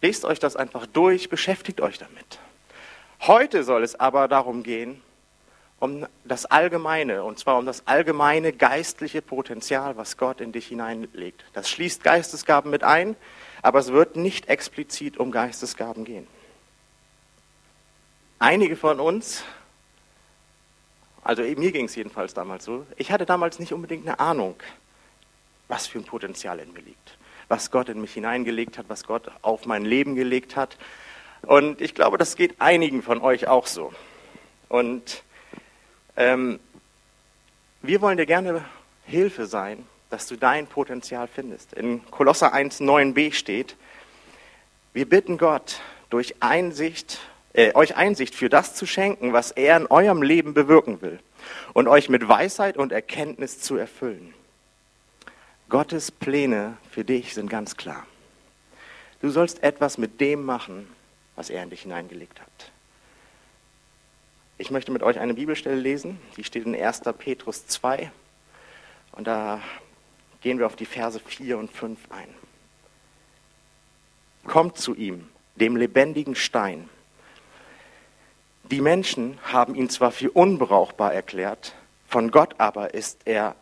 Lest 0.00 0.24
euch 0.24 0.38
das 0.38 0.56
einfach 0.56 0.86
durch, 0.86 1.28
beschäftigt 1.28 1.82
euch 1.82 1.98
damit. 1.98 2.38
Heute 3.20 3.62
soll 3.62 3.82
es 3.82 4.00
aber 4.00 4.26
darum 4.26 4.62
gehen, 4.62 5.02
um 5.80 6.06
das 6.24 6.46
Allgemeine, 6.46 7.24
und 7.24 7.38
zwar 7.38 7.58
um 7.58 7.66
das 7.66 7.86
allgemeine 7.86 8.52
geistliche 8.52 9.22
Potenzial, 9.22 9.96
was 9.96 10.16
Gott 10.16 10.40
in 10.40 10.52
dich 10.52 10.68
hineinlegt. 10.68 11.44
Das 11.52 11.68
schließt 11.68 12.02
Geistesgaben 12.02 12.70
mit 12.70 12.84
ein, 12.84 13.16
aber 13.62 13.80
es 13.80 13.92
wird 13.92 14.16
nicht 14.16 14.48
explizit 14.48 15.16
um 15.18 15.30
Geistesgaben 15.30 16.04
gehen. 16.04 16.26
Einige 18.38 18.76
von 18.76 19.00
uns, 19.00 19.42
also 21.22 21.42
mir 21.42 21.72
ging 21.72 21.86
es 21.86 21.94
jedenfalls 21.94 22.34
damals 22.34 22.64
so, 22.64 22.86
ich 22.96 23.10
hatte 23.10 23.26
damals 23.26 23.58
nicht 23.58 23.72
unbedingt 23.72 24.06
eine 24.06 24.20
Ahnung, 24.20 24.56
was 25.68 25.86
für 25.86 25.98
ein 25.98 26.04
Potenzial 26.04 26.58
in 26.60 26.72
mir 26.72 26.82
liegt, 26.82 27.16
was 27.48 27.70
Gott 27.70 27.88
in 27.88 28.00
mich 28.00 28.12
hineingelegt 28.14 28.78
hat, 28.78 28.86
was 28.88 29.04
Gott 29.04 29.30
auf 29.42 29.66
mein 29.66 29.84
Leben 29.84 30.14
gelegt 30.14 30.56
hat. 30.56 30.76
Und 31.42 31.80
ich 31.80 31.94
glaube, 31.94 32.18
das 32.18 32.36
geht 32.36 32.60
einigen 32.60 33.02
von 33.02 33.20
euch 33.20 33.48
auch 33.48 33.66
so. 33.66 33.92
Und 34.68 35.23
ähm, 36.16 36.60
wir 37.82 38.00
wollen 38.00 38.16
dir 38.16 38.26
gerne 38.26 38.64
Hilfe 39.04 39.46
sein, 39.46 39.84
dass 40.10 40.26
du 40.26 40.36
dein 40.36 40.66
Potenzial 40.66 41.28
findest. 41.28 41.72
In 41.72 42.04
Kolosser 42.10 42.52
1, 42.52 42.80
9b 42.80 43.32
steht, 43.32 43.76
wir 44.92 45.08
bitten 45.08 45.38
Gott, 45.38 45.80
durch 46.10 46.36
Einsicht, 46.40 47.18
äh, 47.52 47.74
euch 47.74 47.96
Einsicht 47.96 48.34
für 48.34 48.48
das 48.48 48.74
zu 48.74 48.86
schenken, 48.86 49.32
was 49.32 49.50
er 49.50 49.76
in 49.76 49.86
eurem 49.86 50.22
Leben 50.22 50.54
bewirken 50.54 51.02
will 51.02 51.18
und 51.72 51.88
euch 51.88 52.08
mit 52.08 52.28
Weisheit 52.28 52.76
und 52.76 52.92
Erkenntnis 52.92 53.60
zu 53.60 53.76
erfüllen. 53.76 54.32
Gottes 55.68 56.12
Pläne 56.12 56.76
für 56.90 57.04
dich 57.04 57.34
sind 57.34 57.50
ganz 57.50 57.76
klar. 57.76 58.06
Du 59.20 59.30
sollst 59.30 59.62
etwas 59.62 59.98
mit 59.98 60.20
dem 60.20 60.44
machen, 60.44 60.86
was 61.34 61.50
er 61.50 61.62
in 61.62 61.70
dich 61.70 61.82
hineingelegt 61.82 62.40
hat. 62.40 62.70
Ich 64.56 64.70
möchte 64.70 64.92
mit 64.92 65.02
euch 65.02 65.18
eine 65.18 65.34
Bibelstelle 65.34 65.74
lesen, 65.74 66.20
die 66.36 66.44
steht 66.44 66.64
in 66.64 66.76
1. 66.76 67.02
Petrus 67.18 67.66
2 67.66 68.12
und 69.12 69.26
da 69.26 69.60
gehen 70.42 70.60
wir 70.60 70.66
auf 70.66 70.76
die 70.76 70.86
Verse 70.86 71.18
4 71.18 71.58
und 71.58 71.72
5 71.72 71.98
ein. 72.10 72.28
Kommt 74.44 74.78
zu 74.78 74.94
ihm, 74.94 75.28
dem 75.56 75.76
lebendigen 75.76 76.36
Stein. 76.36 76.88
Die 78.70 78.80
Menschen 78.80 79.38
haben 79.42 79.74
ihn 79.74 79.90
zwar 79.90 80.12
für 80.12 80.30
unbrauchbar 80.30 81.12
erklärt, 81.12 81.74
von 82.06 82.30
Gott 82.30 82.54
aber 82.58 82.94
ist 82.94 83.22
er, 83.24 83.56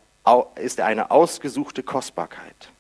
ist 0.56 0.78
er 0.78 0.87
eine 0.87 1.11
ausgesuchte 1.11 1.82
Kostbarkeit. 1.82 2.70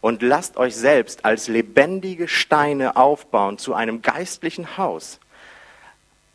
Und 0.00 0.22
lasst 0.22 0.56
euch 0.56 0.76
selbst 0.76 1.24
als 1.24 1.48
lebendige 1.48 2.28
Steine 2.28 2.94
aufbauen 2.94 3.58
zu 3.58 3.74
einem 3.74 4.02
geistlichen 4.02 4.76
Haus, 4.76 5.18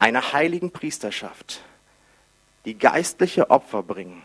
einer 0.01 0.34
heiligen 0.34 0.72
Priesterschaft, 0.72 1.62
die 2.65 2.75
geistliche 2.75 3.51
Opfer 3.51 3.84
bringen. 3.84 4.24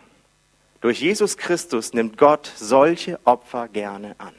Durch 0.81 0.99
Jesus 0.99 1.37
Christus 1.37 1.93
nimmt 1.93 2.17
Gott 2.17 2.51
solche 2.55 3.19
Opfer 3.25 3.67
gerne 3.67 4.15
an. 4.17 4.33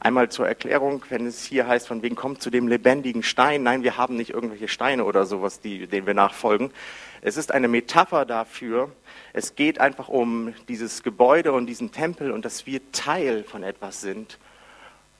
Einmal 0.00 0.30
zur 0.30 0.48
Erklärung, 0.48 1.04
wenn 1.10 1.26
es 1.26 1.44
hier 1.44 1.66
heißt, 1.66 1.86
von 1.86 2.00
wegen 2.00 2.16
kommt 2.16 2.40
zu 2.40 2.48
dem 2.48 2.68
lebendigen 2.68 3.22
Stein. 3.22 3.62
Nein, 3.62 3.82
wir 3.82 3.98
haben 3.98 4.16
nicht 4.16 4.30
irgendwelche 4.30 4.66
Steine 4.66 5.04
oder 5.04 5.26
sowas, 5.26 5.60
die, 5.60 5.86
denen 5.86 6.06
wir 6.06 6.14
nachfolgen. 6.14 6.70
Es 7.20 7.36
ist 7.36 7.52
eine 7.52 7.68
Metapher 7.68 8.24
dafür. 8.24 8.90
Es 9.34 9.56
geht 9.56 9.78
einfach 9.78 10.08
um 10.08 10.54
dieses 10.68 11.02
Gebäude 11.02 11.52
und 11.52 11.66
diesen 11.66 11.92
Tempel 11.92 12.32
und 12.32 12.46
dass 12.46 12.64
wir 12.64 12.80
Teil 12.92 13.44
von 13.44 13.62
etwas 13.62 14.00
sind. 14.00 14.38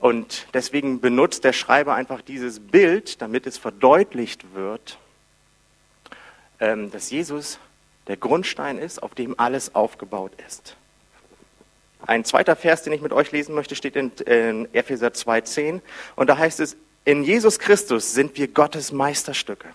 Und 0.00 0.46
deswegen 0.54 1.00
benutzt 1.00 1.44
der 1.44 1.52
Schreiber 1.52 1.94
einfach 1.94 2.22
dieses 2.22 2.58
Bild, 2.58 3.20
damit 3.20 3.46
es 3.46 3.58
verdeutlicht 3.58 4.54
wird, 4.54 4.98
ähm, 6.58 6.90
dass 6.90 7.10
Jesus 7.10 7.58
der 8.06 8.16
Grundstein 8.16 8.78
ist, 8.78 9.02
auf 9.02 9.14
dem 9.14 9.38
alles 9.38 9.74
aufgebaut 9.74 10.32
ist. 10.46 10.76
Ein 12.06 12.24
zweiter 12.24 12.56
Vers, 12.56 12.82
den 12.82 12.94
ich 12.94 13.02
mit 13.02 13.12
euch 13.12 13.30
lesen 13.30 13.54
möchte, 13.54 13.76
steht 13.76 13.94
in, 13.94 14.10
in 14.24 14.74
Epheser 14.74 15.08
2,10. 15.08 15.82
Und 16.16 16.30
da 16.30 16.38
heißt 16.38 16.60
es, 16.60 16.78
in 17.04 17.22
Jesus 17.22 17.58
Christus 17.58 18.14
sind 18.14 18.38
wir 18.38 18.48
Gottes 18.48 18.92
Meisterstücke. 18.92 19.68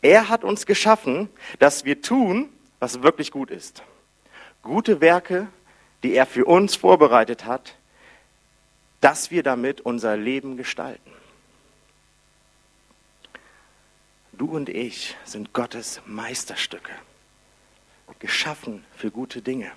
Er 0.00 0.28
hat 0.28 0.42
uns 0.42 0.66
geschaffen, 0.66 1.28
dass 1.60 1.84
wir 1.84 2.02
tun, 2.02 2.48
was 2.80 3.02
wirklich 3.02 3.30
gut 3.30 3.50
ist. 3.50 3.84
Gute 4.62 5.00
Werke, 5.00 5.46
die 6.02 6.14
er 6.14 6.26
für 6.26 6.46
uns 6.46 6.74
vorbereitet 6.74 7.44
hat, 7.44 7.76
dass 9.02 9.32
wir 9.32 9.42
damit 9.42 9.80
unser 9.80 10.16
Leben 10.16 10.56
gestalten. 10.56 11.10
Du 14.32 14.46
und 14.56 14.68
ich 14.68 15.16
sind 15.24 15.52
Gottes 15.52 16.00
Meisterstücke, 16.06 16.92
geschaffen 18.20 18.84
für 18.96 19.10
gute 19.10 19.42
Dinge. 19.42 19.72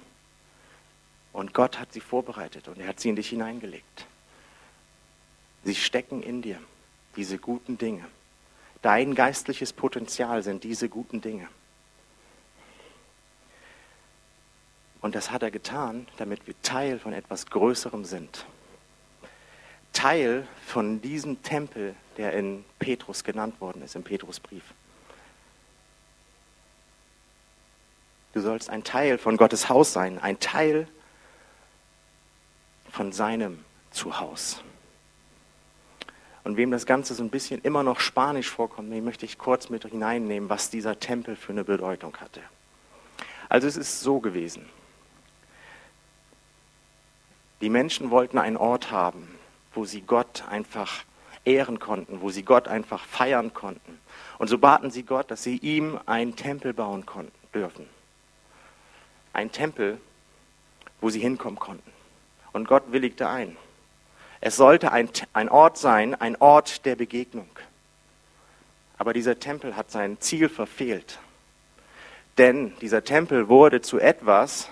Und 1.33 1.53
Gott 1.53 1.79
hat 1.79 1.91
sie 1.91 2.01
vorbereitet 2.01 2.67
und 2.67 2.79
er 2.79 2.87
hat 2.87 2.99
sie 2.99 3.09
in 3.09 3.15
dich 3.15 3.29
hineingelegt. 3.29 4.05
Sie 5.63 5.75
stecken 5.75 6.21
in 6.21 6.43
dir, 6.43 6.59
diese 7.15 7.39
guten 7.39 7.79
Dinge. 7.79 8.05
Dein 8.83 9.15
geistliches 9.15 9.73
Potenzial 9.73 10.43
sind 10.43 10.63
diese 10.63 10.87
guten 10.87 11.21
Dinge. 11.21 11.47
Und 15.01 15.15
das 15.15 15.31
hat 15.31 15.41
er 15.41 15.49
getan, 15.49 16.07
damit 16.17 16.45
wir 16.45 16.53
Teil 16.61 16.99
von 16.99 17.11
etwas 17.11 17.47
Größerem 17.47 18.05
sind. 18.05 18.45
Teil 19.95 20.47
von 20.65 21.01
diesem 21.01 21.41
Tempel, 21.41 21.95
der 22.17 22.33
in 22.33 22.63
Petrus 22.77 23.23
genannt 23.23 23.59
worden 23.59 23.81
ist, 23.81 23.95
im 23.95 24.03
Petrusbrief. 24.03 24.63
Du 28.33 28.41
sollst 28.41 28.69
ein 28.69 28.83
Teil 28.83 29.17
von 29.17 29.37
Gottes 29.37 29.69
Haus 29.69 29.93
sein, 29.93 30.19
ein 30.19 30.39
Teil 30.39 30.87
von 32.91 33.13
seinem 33.13 33.63
Zuhause. 33.91 34.57
Und 36.43 36.57
wem 36.57 36.69
das 36.69 36.85
Ganze 36.85 37.15
so 37.15 37.23
ein 37.23 37.29
bisschen 37.29 37.61
immer 37.61 37.81
noch 37.81 37.99
spanisch 37.99 38.49
vorkommt, 38.49 38.91
den 38.91 39.03
möchte 39.05 39.25
ich 39.25 39.37
kurz 39.37 39.69
mit 39.69 39.85
hineinnehmen, 39.85 40.49
was 40.49 40.69
dieser 40.69 40.99
Tempel 40.99 41.35
für 41.35 41.53
eine 41.53 41.63
Bedeutung 41.63 42.15
hatte. 42.17 42.41
Also 43.49 43.67
es 43.67 43.77
ist 43.77 44.01
so 44.01 44.19
gewesen. 44.19 44.69
Die 47.61 47.69
Menschen 47.69 48.11
wollten 48.11 48.37
einen 48.37 48.57
Ort 48.57 48.91
haben, 48.91 49.27
wo 49.75 49.85
sie 49.85 50.01
Gott 50.01 50.43
einfach 50.49 51.03
ehren 51.45 51.79
konnten, 51.79 52.21
wo 52.21 52.29
sie 52.29 52.43
Gott 52.43 52.67
einfach 52.67 53.03
feiern 53.05 53.53
konnten. 53.53 53.99
Und 54.39 54.47
so 54.47 54.57
baten 54.57 54.91
sie 54.91 55.03
Gott, 55.03 55.29
dass 55.31 55.43
sie 55.43 55.57
ihm 55.57 55.99
einen 56.05 56.35
Tempel 56.35 56.73
bauen 56.73 57.05
konnten, 57.05 57.31
dürfen. 57.53 57.87
Ein 59.33 59.51
Tempel, 59.51 59.99
wo 61.01 61.09
sie 61.09 61.19
hinkommen 61.19 61.59
konnten. 61.59 61.91
Und 62.51 62.67
Gott 62.67 62.91
willigte 62.91 63.29
ein. 63.29 63.57
Es 64.41 64.55
sollte 64.55 64.91
ein, 64.91 65.09
ein 65.33 65.49
Ort 65.49 65.77
sein, 65.77 66.15
ein 66.15 66.35
Ort 66.37 66.85
der 66.85 66.95
Begegnung. 66.95 67.49
Aber 68.97 69.13
dieser 69.13 69.39
Tempel 69.39 69.75
hat 69.75 69.91
sein 69.91 70.19
Ziel 70.19 70.49
verfehlt. 70.49 71.19
Denn 72.37 72.73
dieser 72.79 73.03
Tempel 73.03 73.49
wurde 73.49 73.81
zu 73.81 73.99
etwas, 73.99 74.69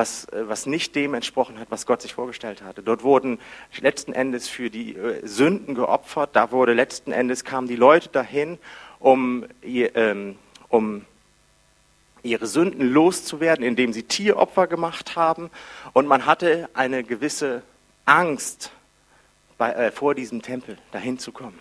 was, 0.00 0.26
was 0.32 0.64
nicht 0.64 0.94
dem 0.94 1.12
entsprochen 1.12 1.58
hat, 1.58 1.70
was 1.70 1.84
Gott 1.84 2.00
sich 2.00 2.14
vorgestellt 2.14 2.62
hatte. 2.62 2.82
Dort 2.82 3.02
wurden 3.02 3.38
letzten 3.82 4.14
Endes 4.14 4.48
für 4.48 4.70
die 4.70 4.96
äh, 4.96 5.26
Sünden 5.26 5.74
geopfert. 5.74 6.30
Da 6.32 6.52
wurde 6.52 6.72
letzten 6.72 7.12
Endes 7.12 7.44
kamen 7.44 7.68
die 7.68 7.76
Leute 7.76 8.08
dahin, 8.08 8.58
um, 8.98 9.44
ähm, 9.62 10.38
um 10.70 11.04
ihre 12.22 12.46
Sünden 12.46 12.90
loszuwerden, 12.90 13.62
indem 13.62 13.92
sie 13.92 14.04
Tieropfer 14.04 14.66
gemacht 14.68 15.16
haben. 15.16 15.50
Und 15.92 16.06
man 16.06 16.24
hatte 16.24 16.70
eine 16.72 17.04
gewisse 17.04 17.62
Angst 18.06 18.72
bei, 19.58 19.72
äh, 19.72 19.92
vor 19.92 20.14
diesem 20.14 20.40
Tempel 20.40 20.78
dahin 20.92 21.18
zu 21.18 21.30
kommen. 21.30 21.60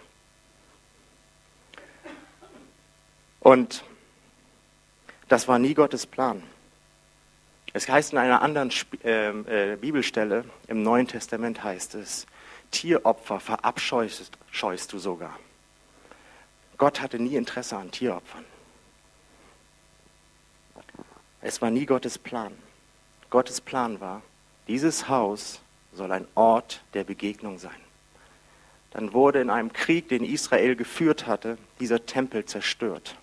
Und 3.41 3.83
das 5.27 5.49
war 5.49 5.59
nie 5.59 5.73
Gottes 5.73 6.05
Plan. 6.05 6.41
Es 7.73 7.87
heißt 7.87 8.13
in 8.13 8.17
einer 8.17 8.41
anderen 8.41 8.71
ähm, 9.03 9.45
äh, 9.47 9.75
Bibelstelle 9.75 10.45
im 10.67 10.81
Neuen 10.81 11.07
Testament 11.07 11.63
heißt 11.63 11.95
es, 11.95 12.25
Tieropfer 12.71 13.39
verabscheust 13.39 14.31
du 14.93 14.99
sogar. 14.99 15.37
Gott 16.77 17.01
hatte 17.01 17.19
nie 17.19 17.35
Interesse 17.35 17.77
an 17.77 17.91
Tieropfern. 17.91 18.45
Es 21.41 21.61
war 21.61 21.69
nie 21.69 21.85
Gottes 21.85 22.17
Plan. 22.17 22.53
Gottes 23.29 23.61
Plan 23.61 23.99
war, 23.99 24.21
dieses 24.67 25.07
Haus 25.07 25.61
soll 25.93 26.11
ein 26.11 26.27
Ort 26.35 26.81
der 26.93 27.03
Begegnung 27.03 27.59
sein. 27.59 27.71
Dann 28.91 29.13
wurde 29.13 29.39
in 29.41 29.49
einem 29.49 29.71
Krieg, 29.71 30.09
den 30.09 30.23
Israel 30.23 30.75
geführt 30.75 31.27
hatte, 31.27 31.57
dieser 31.79 32.05
Tempel 32.05 32.45
zerstört. 32.45 33.15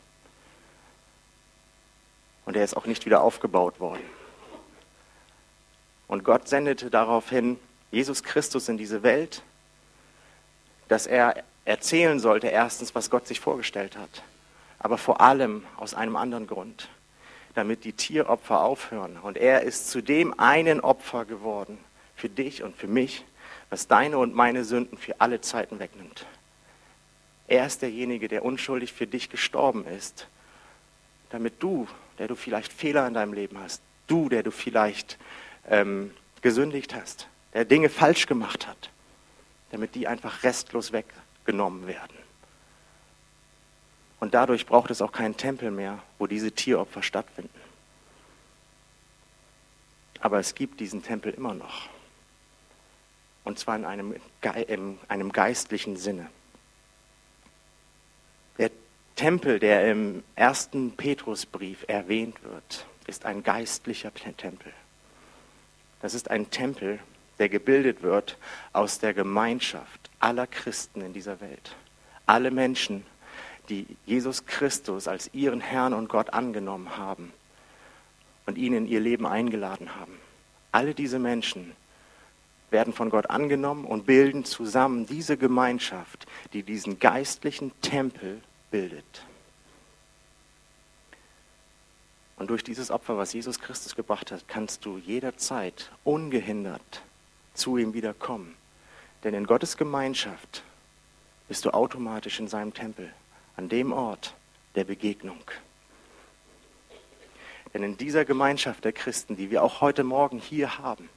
Und 2.45 2.57
er 2.57 2.65
ist 2.65 2.77
auch 2.77 2.87
nicht 2.87 3.05
wieder 3.07 3.23
aufgebaut 3.23 3.81
worden. 3.81 4.03
Und 6.09 6.25
Gott 6.25 6.49
sendete 6.49 6.91
daraufhin 6.91 7.59
Jesus 7.91 8.23
Christus 8.23 8.69
in 8.69 8.79
diese 8.79 9.03
Welt, 9.03 9.43
dass 10.89 11.07
er 11.07 11.43
erzählen 11.65 12.21
sollte, 12.21 12.47
erstens, 12.49 12.95
was 12.95 13.11
Gott 13.11 13.27
sich 13.27 13.41
vorgestellt 13.41 13.97
hat, 13.97 14.23
aber 14.79 14.99
vor 14.99 15.21
allem 15.21 15.65
aus 15.77 15.95
einem 15.95 16.17
anderen 16.17 16.47
Grund 16.47 16.89
damit 17.57 17.85
die 17.85 17.95
Tieropfer 17.95 18.61
aufhören. 18.61 19.17
Und 19.17 19.39
er 19.39 19.63
ist 19.63 19.91
zu 19.91 20.03
dem 20.03 20.39
einen 20.39 20.81
Opfer 20.81 21.25
geworden, 21.25 21.79
für 22.15 22.29
dich 22.29 22.63
und 22.63 22.77
für 22.77 22.87
mich, 22.87 23.25
was 23.71 23.89
deine 23.89 24.19
und 24.19 24.35
meine 24.35 24.65
Sünden 24.65 24.99
für 24.99 25.21
alle 25.21 25.41
Zeiten 25.41 25.79
wegnimmt. 25.79 26.27
Er 27.49 27.67
ist 27.67 27.81
derjenige, 27.81 28.29
der 28.29 28.45
unschuldig 28.45 28.93
für 28.93 29.07
dich 29.07 29.31
gestorben 29.31 29.87
ist, 29.87 30.29
damit 31.31 31.63
du, 31.63 31.89
der 32.19 32.29
du 32.29 32.35
vielleicht 32.35 32.73
Fehler 32.73 33.07
in 33.07 33.15
deinem 33.15 33.33
Leben 33.33 33.59
hast, 33.59 33.81
du, 34.07 34.29
der 34.29 34.43
du 34.43 34.51
vielleicht 34.51 35.19
ähm, 35.69 36.13
gesündigt 36.43 36.95
hast, 36.95 37.29
der 37.55 37.65
Dinge 37.65 37.89
falsch 37.89 38.27
gemacht 38.27 38.67
hat, 38.67 38.91
damit 39.71 39.95
die 39.95 40.07
einfach 40.07 40.43
restlos 40.43 40.93
weggenommen 40.93 41.87
werden. 41.87 42.17
Und 44.21 44.35
dadurch 44.35 44.67
braucht 44.67 44.91
es 44.91 45.03
auch 45.03 45.13
keinen 45.13 45.37
Tempel 45.37 45.71
mehr, 45.71 46.03
wo 46.19 46.27
diese 46.27 46.53
Tieropfer 46.53 47.03
stattfinden. 47.03 47.61
Aber 50.21 50.39
es 50.39 50.55
gibt 50.55 50.81
diesen 50.81 51.03
Tempel 51.03 51.33
immer 51.35 51.55
noch. 51.55 51.89
Und 53.45 53.59
zwar 53.59 53.77
in 53.77 53.85
einem, 53.85 54.15
in 54.67 54.99
einem 55.09 55.33
geistlichen 55.33 55.97
Sinne. 55.97 56.29
Der 58.59 58.71
Tempel, 59.15 59.59
der 59.59 59.91
im 59.91 60.25
ersten 60.35 60.97
Petrusbrief 60.97 61.85
erwähnt 61.87 62.43
wird, 62.43 62.87
ist 63.07 63.25
ein 63.25 63.43
geistlicher 63.43 64.13
Tempel. 64.13 64.73
Das 66.07 66.15
ist 66.15 66.31
ein 66.31 66.51
Tempel, 66.51 67.01
der 67.41 67.49
gebildet 67.49 68.05
wird 68.05 68.39
aus 68.73 69.01
der 69.01 69.13
Gemeinschaft 69.13 70.09
aller 70.21 70.47
Christen 70.47 71.01
in 71.01 71.13
dieser 71.13 71.41
Welt. 71.41 71.75
Alle 72.27 72.53
Menschen, 72.53 73.05
die 73.69 73.89
Jesus 74.07 74.47
Christus 74.47 75.09
als 75.09 75.35
ihren 75.35 75.61
Herrn 75.61 75.95
und 75.95 76.09
Gott 76.09 76.33
angenommen 76.33 76.97
haben 76.97 77.33
und 78.47 78.57
ihn 78.57 78.73
in 78.73 78.87
ihr 78.87 79.01
Leben 79.01 79.27
eingeladen 79.27 79.97
haben. 79.97 80.13
Alle 80.71 80.95
diese 80.95 81.19
Menschen 81.19 81.73
werden 82.71 82.93
von 82.93 83.11
Gott 83.11 83.29
angenommen 83.29 83.85
und 83.85 84.07
bilden 84.07 84.45
zusammen 84.45 85.07
diese 85.07 85.37
Gemeinschaft, 85.37 86.29
die 86.53 86.63
diesen 86.63 87.01
geistlichen 87.01 87.73
Tempel 87.81 88.41
bildet. 88.71 89.27
Und 92.37 92.51
durch 92.51 92.63
dieses 92.63 92.91
Opfer, 92.91 93.17
was 93.17 93.33
Jesus 93.33 93.61
Christus 93.61 93.97
gebracht 93.97 94.31
hat, 94.31 94.47
kannst 94.47 94.85
du 94.85 94.99
jederzeit 94.99 95.91
ungehindert 96.05 97.03
zu 97.55 97.79
ihm 97.79 97.95
wiederkommen. 97.95 98.55
Denn 99.25 99.33
in 99.35 99.47
Gottes 99.47 99.77
Gemeinschaft 99.77 100.63
bist 101.49 101.65
du 101.65 101.71
automatisch 101.71 102.39
in 102.39 102.49
seinem 102.49 102.75
Tempel 102.75 103.13
an 103.57 103.69
dem 103.69 103.93
Ort 103.93 104.35
der 104.75 104.85
Begegnung. 104.85 105.41
Denn 107.73 107.83
in 107.83 107.97
dieser 107.97 108.25
Gemeinschaft 108.25 108.85
der 108.85 108.93
Christen, 108.93 109.37
die 109.37 109.51
wir 109.51 109.63
auch 109.63 109.81
heute 109.81 110.05
Morgen 110.05 110.39
hier 110.39 110.79
haben, 110.79 111.09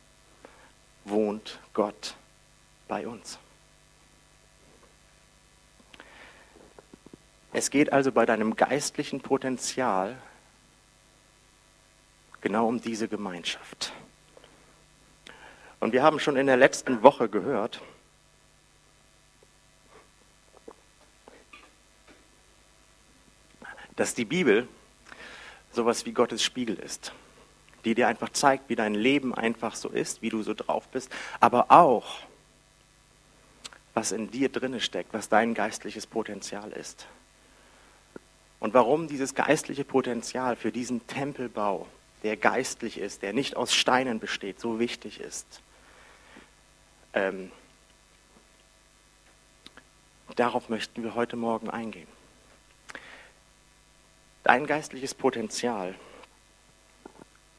wohnt 1.06 1.60
Gott 1.74 2.16
bei 2.88 3.08
uns. 3.08 3.40
Es 7.52 7.70
geht 7.70 7.92
also 7.92 8.12
bei 8.12 8.26
deinem 8.26 8.56
geistlichen 8.56 9.22
Potenzial 9.22 10.18
genau 12.42 12.68
um 12.68 12.82
diese 12.82 13.08
Gemeinschaft. 13.08 13.94
Und 15.80 15.94
wir 15.94 16.04
haben 16.04 16.20
schon 16.20 16.36
in 16.36 16.48
der 16.48 16.58
letzten 16.58 17.04
Woche 17.04 17.30
gehört, 17.30 17.82
dass 23.96 24.14
die 24.14 24.26
Bibel 24.26 24.68
sowas 25.72 26.06
wie 26.06 26.14
Gottes 26.14 26.44
Spiegel 26.44 26.76
ist, 26.78 27.14
die 27.86 27.96
dir 27.96 28.08
einfach 28.08 28.30
zeigt, 28.30 28.70
wie 28.70 28.76
dein 28.76 28.94
Leben 28.94 29.34
einfach 29.36 29.76
so 29.76 29.90
ist, 29.90 30.22
wie 30.22 30.30
du 30.30 30.42
so 30.42 30.54
drauf 30.54 30.88
bist, 30.90 31.12
aber 31.40 31.70
auch, 31.70 32.20
was 33.94 34.12
in 34.12 34.32
dir 34.32 34.50
drinne 34.50 34.80
steckt, 34.80 35.14
was 35.14 35.30
dein 35.30 35.54
geistliches 35.54 36.08
Potenzial 36.08 36.72
ist. 36.72 37.08
Und 38.60 38.74
warum 38.74 39.08
dieses 39.08 39.36
geistliche 39.36 39.86
Potenzial 39.86 40.56
für 40.56 40.72
diesen 40.72 41.06
Tempelbau, 41.08 41.88
der 42.24 42.38
geistlich 42.38 42.98
ist, 42.98 43.22
der 43.22 43.34
nicht 43.34 43.56
aus 43.56 43.74
Steinen 43.74 44.20
besteht, 44.20 44.60
so 44.60 44.80
wichtig 44.80 45.20
ist. 45.20 45.62
Ähm, 47.14 47.52
darauf 50.36 50.70
möchten 50.70 51.04
wir 51.04 51.16
heute 51.16 51.36
Morgen 51.36 51.70
eingehen. 51.70 52.08
Dein 54.44 54.66
geistliches 54.66 55.14
Potenzial 55.14 55.96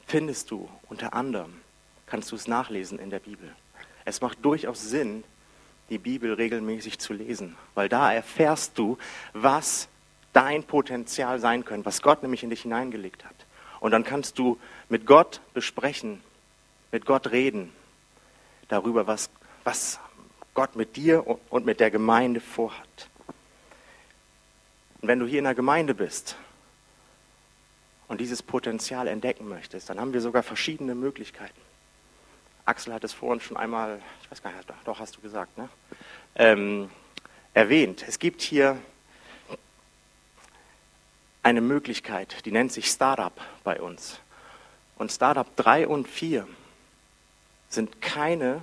findest 0.06 0.50
du 0.50 0.68
unter 0.88 1.14
anderem, 1.14 1.60
kannst 2.06 2.32
du 2.32 2.36
es 2.36 2.48
nachlesen 2.48 2.98
in 2.98 3.10
der 3.10 3.20
Bibel. 3.20 3.54
Es 4.04 4.20
macht 4.20 4.44
durchaus 4.44 4.82
Sinn, 4.82 5.24
die 5.88 5.98
Bibel 5.98 6.34
regelmäßig 6.34 6.98
zu 6.98 7.12
lesen, 7.12 7.56
weil 7.74 7.88
da 7.88 8.12
erfährst 8.12 8.78
du, 8.78 8.98
was 9.32 9.88
dein 10.32 10.64
Potenzial 10.64 11.38
sein 11.38 11.64
könnte, 11.64 11.86
was 11.86 12.02
Gott 12.02 12.22
nämlich 12.22 12.42
in 12.42 12.50
dich 12.50 12.62
hineingelegt 12.62 13.24
hat. 13.24 13.34
Und 13.80 13.92
dann 13.92 14.04
kannst 14.04 14.38
du 14.38 14.58
mit 14.88 15.06
Gott 15.06 15.40
besprechen, 15.54 16.20
mit 16.92 17.06
Gott 17.06 17.30
reden 17.30 17.72
darüber, 18.68 19.06
was, 19.06 19.30
was 19.64 19.98
Gott 20.54 20.76
mit 20.76 20.96
dir 20.96 21.26
und 21.48 21.64
mit 21.66 21.80
der 21.80 21.90
Gemeinde 21.90 22.40
vorhat. 22.40 23.08
Und 25.00 25.08
wenn 25.08 25.18
du 25.18 25.26
hier 25.26 25.38
in 25.38 25.44
der 25.44 25.54
Gemeinde 25.54 25.94
bist 25.94 26.36
und 28.08 28.20
dieses 28.20 28.42
Potenzial 28.42 29.08
entdecken 29.08 29.48
möchtest, 29.48 29.88
dann 29.88 29.98
haben 29.98 30.12
wir 30.12 30.20
sogar 30.20 30.42
verschiedene 30.42 30.94
Möglichkeiten. 30.94 31.60
Axel 32.66 32.92
hat 32.92 33.02
es 33.04 33.12
vorhin 33.12 33.40
schon 33.40 33.56
einmal, 33.56 34.00
ich 34.22 34.30
weiß 34.30 34.42
gar 34.42 34.52
nicht, 34.52 34.68
doch 34.84 35.00
hast 35.00 35.16
du 35.16 35.20
gesagt, 35.20 35.56
ne? 35.56 35.68
ähm, 36.34 36.90
erwähnt. 37.54 38.04
Es 38.06 38.18
gibt 38.18 38.42
hier 38.42 38.76
eine 41.42 41.60
Möglichkeit, 41.60 42.44
die 42.44 42.52
nennt 42.52 42.72
sich 42.72 42.88
Startup 42.88 43.32
bei 43.64 43.80
uns. 43.80 44.20
Und 44.96 45.10
Startup 45.10 45.46
3 45.56 45.86
und 45.86 46.06
4 46.08 46.46
sind 47.68 48.02
keine 48.02 48.62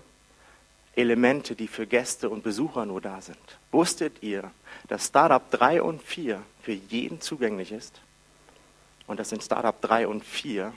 Elemente, 0.95 1.55
die 1.55 1.67
für 1.67 1.87
Gäste 1.87 2.29
und 2.29 2.43
Besucher 2.43 2.85
nur 2.85 3.01
da 3.01 3.21
sind. 3.21 3.37
Wusstet 3.71 4.21
ihr, 4.21 4.51
dass 4.87 5.07
Startup 5.07 5.49
3 5.51 5.81
und 5.81 6.01
4 6.01 6.41
für 6.61 6.73
jeden 6.73 7.21
zugänglich 7.21 7.71
ist? 7.71 8.01
Und 9.07 9.19
dass 9.19 9.31
in 9.31 9.41
Startup 9.41 9.79
3 9.81 10.07
und 10.07 10.23
4 10.23 10.73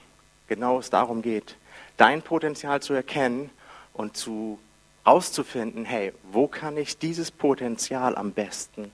genau 0.47 0.79
es 0.79 0.91
darum 0.91 1.23
geht, 1.23 1.57
dein 1.97 2.23
Potenzial 2.23 2.81
zu 2.81 2.93
erkennen 2.93 3.51
und 3.93 4.17
zu 4.17 4.59
auszufinden, 5.05 5.85
hey, 5.85 6.13
wo 6.33 6.47
kann 6.47 6.77
ich 6.77 6.99
dieses 6.99 7.31
Potenzial 7.31 8.17
am 8.17 8.33
besten 8.33 8.93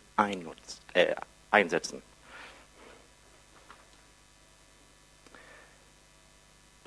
äh, 0.95 1.15
einsetzen? 1.51 2.03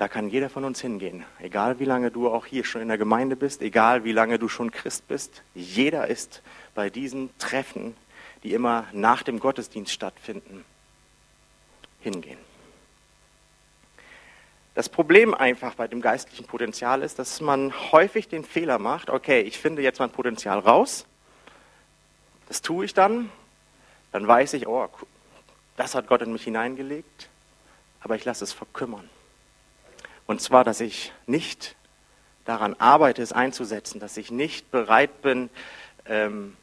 Da 0.00 0.08
kann 0.08 0.30
jeder 0.30 0.48
von 0.48 0.64
uns 0.64 0.80
hingehen. 0.80 1.26
Egal 1.40 1.78
wie 1.78 1.84
lange 1.84 2.10
du 2.10 2.30
auch 2.30 2.46
hier 2.46 2.64
schon 2.64 2.80
in 2.80 2.88
der 2.88 2.96
Gemeinde 2.96 3.36
bist, 3.36 3.60
egal 3.60 4.02
wie 4.02 4.12
lange 4.12 4.38
du 4.38 4.48
schon 4.48 4.70
Christ 4.70 5.06
bist. 5.08 5.42
Jeder 5.54 6.06
ist 6.06 6.40
bei 6.74 6.88
diesen 6.88 7.36
Treffen, 7.36 7.94
die 8.42 8.54
immer 8.54 8.86
nach 8.94 9.22
dem 9.22 9.38
Gottesdienst 9.38 9.92
stattfinden, 9.92 10.64
hingehen. 12.00 12.38
Das 14.74 14.88
Problem 14.88 15.34
einfach 15.34 15.74
bei 15.74 15.86
dem 15.86 16.00
geistlichen 16.00 16.46
Potenzial 16.46 17.02
ist, 17.02 17.18
dass 17.18 17.42
man 17.42 17.70
häufig 17.92 18.26
den 18.26 18.42
Fehler 18.42 18.78
macht, 18.78 19.10
okay, 19.10 19.42
ich 19.42 19.58
finde 19.58 19.82
jetzt 19.82 19.98
mein 19.98 20.08
Potenzial 20.08 20.60
raus, 20.60 21.04
das 22.48 22.62
tue 22.62 22.86
ich 22.86 22.94
dann, 22.94 23.30
dann 24.12 24.26
weiß 24.26 24.54
ich, 24.54 24.66
oh, 24.66 24.88
das 25.76 25.94
hat 25.94 26.06
Gott 26.06 26.22
in 26.22 26.32
mich 26.32 26.44
hineingelegt, 26.44 27.28
aber 28.00 28.16
ich 28.16 28.24
lasse 28.24 28.44
es 28.44 28.54
verkümmern. 28.54 29.06
Und 30.30 30.40
zwar, 30.40 30.62
dass 30.62 30.80
ich 30.80 31.10
nicht 31.26 31.74
daran 32.44 32.74
arbeite, 32.78 33.20
es 33.20 33.32
einzusetzen, 33.32 33.98
dass 33.98 34.16
ich 34.16 34.30
nicht 34.30 34.70
bereit 34.70 35.22
bin, 35.22 35.50
ähm, 36.06 36.56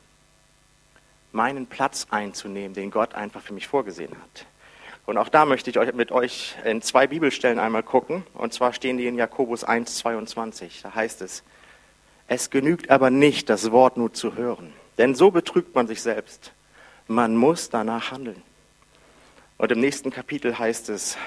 meinen 1.33 1.67
Platz 1.67 2.07
einzunehmen, 2.09 2.73
den 2.73 2.91
Gott 2.91 3.13
einfach 3.13 3.41
für 3.41 3.51
mich 3.51 3.67
vorgesehen 3.67 4.13
hat. 4.13 4.45
Und 5.05 5.17
auch 5.17 5.27
da 5.27 5.43
möchte 5.43 5.69
ich 5.69 5.93
mit 5.93 6.13
euch 6.13 6.55
in 6.63 6.81
zwei 6.81 7.07
Bibelstellen 7.07 7.59
einmal 7.59 7.83
gucken. 7.83 8.25
Und 8.35 8.53
zwar 8.53 8.71
stehen 8.71 8.97
die 8.97 9.05
in 9.05 9.17
Jakobus 9.17 9.65
1, 9.65 9.97
22. 9.97 10.83
Da 10.83 10.95
heißt 10.95 11.21
es, 11.21 11.43
es 12.29 12.49
genügt 12.49 12.89
aber 12.89 13.09
nicht, 13.09 13.49
das 13.49 13.69
Wort 13.73 13.97
nur 13.97 14.13
zu 14.13 14.37
hören. 14.37 14.71
Denn 14.97 15.13
so 15.13 15.29
betrügt 15.29 15.75
man 15.75 15.87
sich 15.87 16.01
selbst. 16.01 16.53
Man 17.07 17.35
muss 17.35 17.69
danach 17.69 18.11
handeln. 18.11 18.41
Und 19.57 19.73
im 19.73 19.81
nächsten 19.81 20.09
Kapitel 20.09 20.57
heißt 20.57 20.87
es, 20.87 21.17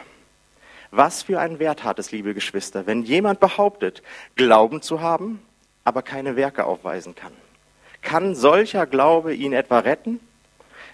was 0.90 1.22
für 1.22 1.40
einen 1.40 1.59
Wert 1.59 1.85
hat 1.85 1.98
es, 1.98 2.11
liebe 2.11 2.35
Geschwister, 2.35 2.87
wenn 2.87 3.03
jemand 3.03 3.40
behauptet, 3.40 4.03
Glauben 4.35 4.83
zu 4.83 5.00
haben, 5.00 5.40
aber 5.85 6.03
keine 6.03 6.37
Werke 6.37 6.64
aufweisen 6.64 7.14
kann? 7.14 7.33
Kann 8.03 8.35
solcher 8.35 8.87
Glaube 8.87 9.35
ihn 9.35 9.53
etwa 9.53 9.79
retten? 9.81 10.20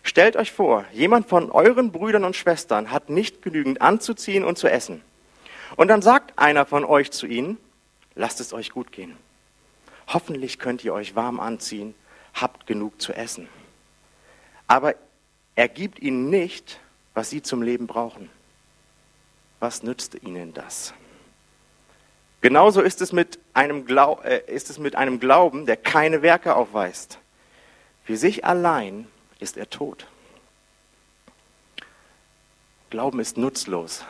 Stellt 0.03 0.37
euch 0.37 0.53
vor, 0.53 0.85
jemand 0.93 1.29
von 1.29 1.51
euren 1.51 1.93
Brüdern 1.93 2.25
und 2.25 2.37
Schwestern 2.37 2.91
hat 2.91 3.11
nicht 3.11 3.43
genügend 3.43 3.81
anzuziehen 3.81 4.45
und 4.45 4.59
zu 4.59 4.69
essen. 4.69 5.03
Und 5.77 5.89
dann 5.89 6.03
sagt 6.03 6.39
einer 6.39 6.67
von 6.67 6.85
euch 6.85 7.11
zu 7.11 7.27
ihnen, 7.27 7.59
lasst 8.15 8.41
es 8.41 8.53
euch 8.53 8.71
gut 8.71 8.93
gehen. 8.93 9.17
Hoffentlich 10.09 10.59
könnt 10.59 10.85
ihr 10.85 10.95
euch 10.95 11.17
warm 11.17 11.41
anziehen, 11.41 11.95
habt 12.35 12.67
genug 12.67 13.01
zu 13.01 13.13
essen. 13.13 13.49
Aber 14.69 14.95
er 15.55 15.69
gibt 15.69 16.01
ihnen 16.01 16.29
nicht, 16.29 16.81
was 17.15 17.31
sie 17.31 17.43
zum 17.43 17.63
Leben 17.63 17.87
brauchen 17.87 18.31
was 19.67 19.83
nützt 19.83 20.15
ihnen 20.23 20.55
das? 20.55 20.95
Genauso 22.41 22.83
ist 22.83 23.01
es, 23.01 23.11
mit 23.11 23.41
einem 23.53 23.85
Glau 23.85 24.21
äh, 24.23 24.41
ist 24.47 24.71
es 24.71 24.79
mit 24.79 24.95
einem 24.95 25.19
Glauben, 25.19 25.67
der 25.67 25.77
keine 25.77 26.23
Werke 26.23 26.55
aufweist. 26.55 27.19
Für 28.05 28.17
sich 28.17 28.45
allein 28.45 29.09
ist 29.41 29.57
er 29.57 29.69
tot. 29.69 30.07
Glauben 32.91 33.19
ist 33.19 33.39
nutzlos, 33.39 34.05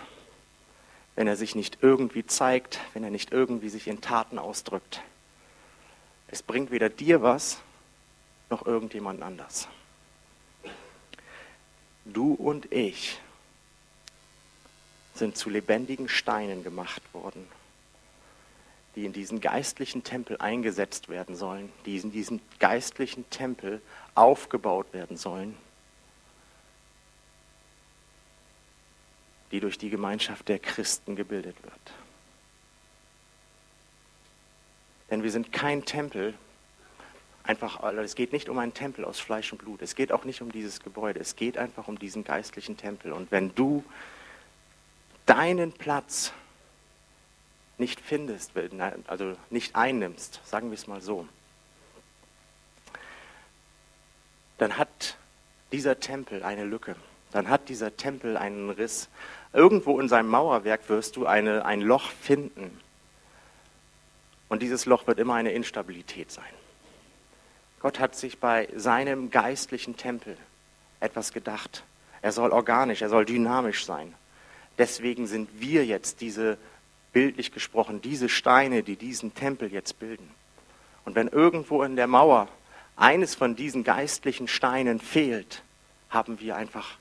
wenn 1.14 1.26
er 1.26 1.36
sich 1.36 1.54
nicht 1.54 1.78
irgendwie 1.80 2.26
zeigt, 2.26 2.78
wenn 2.92 3.02
er 3.02 3.10
nicht 3.10 3.32
irgendwie 3.32 3.70
sich 3.70 3.88
in 3.88 4.02
Taten 4.02 4.38
ausdrückt. 4.38 5.00
Es 6.28 6.42
bringt 6.42 6.70
weder 6.70 6.90
dir 6.90 7.22
was, 7.22 7.60
noch 8.50 8.66
irgendjemand 8.66 9.22
anders. 9.22 9.68
Du 12.04 12.34
und 12.34 12.70
ich 12.70 13.18
sind 15.16 15.36
zu 15.36 15.50
lebendigen 15.50 16.08
Steinen 16.08 16.62
gemacht 16.62 17.02
worden, 17.12 17.46
die 18.94 19.04
in 19.04 19.12
diesen 19.12 19.40
geistlichen 19.40 20.04
Tempel 20.04 20.38
eingesetzt 20.38 21.08
werden 21.08 21.36
sollen, 21.36 21.70
die 21.84 21.98
in 21.98 22.12
diesem 22.12 22.40
geistlichen 22.58 23.28
Tempel 23.30 23.80
aufgebaut 24.14 24.92
werden 24.92 25.16
sollen, 25.16 25.56
die 29.52 29.60
durch 29.60 29.78
die 29.78 29.90
Gemeinschaft 29.90 30.48
der 30.48 30.58
Christen 30.58 31.14
gebildet 31.14 31.56
wird. 31.62 31.74
Denn 35.10 35.22
wir 35.22 35.30
sind 35.30 35.52
kein 35.52 35.84
Tempel, 35.84 36.34
einfach, 37.44 37.80
also 37.80 38.00
es 38.00 38.16
geht 38.16 38.32
nicht 38.32 38.48
um 38.48 38.58
einen 38.58 38.74
Tempel 38.74 39.04
aus 39.04 39.20
Fleisch 39.20 39.52
und 39.52 39.58
Blut, 39.58 39.82
es 39.82 39.94
geht 39.94 40.10
auch 40.10 40.24
nicht 40.24 40.42
um 40.42 40.50
dieses 40.50 40.80
Gebäude, 40.80 41.20
es 41.20 41.36
geht 41.36 41.58
einfach 41.58 41.86
um 41.86 41.98
diesen 41.98 42.24
geistlichen 42.24 42.76
Tempel. 42.76 43.12
Und 43.12 43.30
wenn 43.30 43.54
du 43.54 43.84
deinen 45.26 45.72
Platz 45.72 46.32
nicht 47.78 48.00
findest, 48.00 48.52
also 49.06 49.36
nicht 49.50 49.76
einnimmst, 49.76 50.40
sagen 50.44 50.70
wir 50.70 50.74
es 50.74 50.86
mal 50.86 51.02
so, 51.02 51.28
dann 54.58 54.78
hat 54.78 55.16
dieser 55.72 56.00
Tempel 56.00 56.42
eine 56.42 56.64
Lücke, 56.64 56.96
dann 57.32 57.48
hat 57.48 57.68
dieser 57.68 57.96
Tempel 57.96 58.36
einen 58.36 58.70
Riss. 58.70 59.08
Irgendwo 59.52 60.00
in 60.00 60.08
seinem 60.08 60.28
Mauerwerk 60.28 60.88
wirst 60.88 61.16
du 61.16 61.26
eine, 61.26 61.64
ein 61.64 61.80
Loch 61.82 62.10
finden. 62.10 62.80
Und 64.48 64.62
dieses 64.62 64.86
Loch 64.86 65.06
wird 65.06 65.18
immer 65.18 65.34
eine 65.34 65.52
Instabilität 65.52 66.30
sein. 66.30 66.44
Gott 67.80 67.98
hat 67.98 68.14
sich 68.14 68.38
bei 68.38 68.68
seinem 68.74 69.30
geistlichen 69.30 69.96
Tempel 69.96 70.36
etwas 71.00 71.32
gedacht. 71.32 71.84
Er 72.22 72.32
soll 72.32 72.52
organisch, 72.52 73.02
er 73.02 73.08
soll 73.08 73.26
dynamisch 73.26 73.84
sein. 73.84 74.14
Deswegen 74.78 75.26
sind 75.26 75.48
wir 75.60 75.84
jetzt 75.84 76.20
diese, 76.20 76.58
bildlich 77.12 77.52
gesprochen, 77.52 78.02
diese 78.02 78.28
Steine, 78.28 78.82
die 78.82 78.96
diesen 78.96 79.34
Tempel 79.34 79.72
jetzt 79.72 79.98
bilden. 79.98 80.30
Und 81.04 81.14
wenn 81.14 81.28
irgendwo 81.28 81.82
in 81.82 81.96
der 81.96 82.06
Mauer 82.06 82.48
eines 82.96 83.34
von 83.34 83.56
diesen 83.56 83.84
geistlichen 83.84 84.48
Steinen 84.48 85.00
fehlt, 85.00 85.62
haben 86.10 86.40
wir 86.40 86.56
einfach 86.56 86.98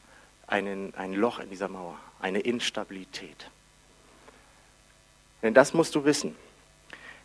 einen, 0.47 0.93
ein 0.95 1.13
Loch 1.13 1.39
in 1.39 1.49
dieser 1.49 1.67
Mauer, 1.67 1.99
eine 2.19 2.39
Instabilität. 2.39 3.49
Denn 5.41 5.53
das 5.53 5.73
musst 5.73 5.95
du 5.95 6.05
wissen. 6.05 6.35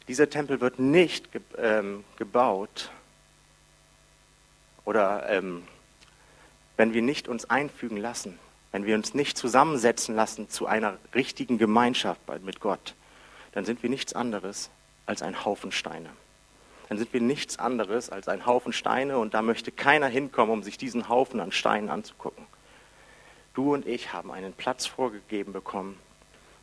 Dieser 0.08 0.28
Tempel 0.28 0.60
wird 0.60 0.78
nicht 0.78 1.30
ge 1.32 1.40
ähm, 1.58 2.04
gebaut 2.16 2.90
oder 4.84 5.28
ähm, 5.28 5.62
wenn 6.76 6.92
wir 6.92 7.02
nicht 7.02 7.28
uns 7.28 7.48
einfügen 7.48 7.96
lassen, 7.96 8.38
wenn 8.72 8.86
wir 8.86 8.94
uns 8.94 9.14
nicht 9.14 9.36
zusammensetzen 9.36 10.14
lassen 10.14 10.48
zu 10.48 10.66
einer 10.66 10.96
richtigen 11.14 11.58
Gemeinschaft 11.58 12.20
mit 12.42 12.60
Gott, 12.60 12.94
dann 13.52 13.64
sind 13.64 13.82
wir 13.82 13.90
nichts 13.90 14.12
anderes 14.12 14.70
als 15.06 15.22
ein 15.22 15.44
Haufen 15.44 15.72
Steine. 15.72 16.10
Dann 16.88 16.98
sind 16.98 17.12
wir 17.12 17.20
nichts 17.20 17.58
anderes 17.58 18.10
als 18.10 18.28
ein 18.28 18.46
Haufen 18.46 18.72
Steine 18.72 19.18
und 19.18 19.34
da 19.34 19.42
möchte 19.42 19.70
keiner 19.70 20.06
hinkommen, 20.06 20.52
um 20.52 20.62
sich 20.62 20.78
diesen 20.78 21.08
Haufen 21.08 21.40
an 21.40 21.52
Steinen 21.52 21.88
anzugucken. 21.88 22.46
Du 23.54 23.74
und 23.74 23.86
ich 23.86 24.12
haben 24.12 24.30
einen 24.30 24.52
Platz 24.52 24.86
vorgegeben 24.86 25.52
bekommen 25.52 25.98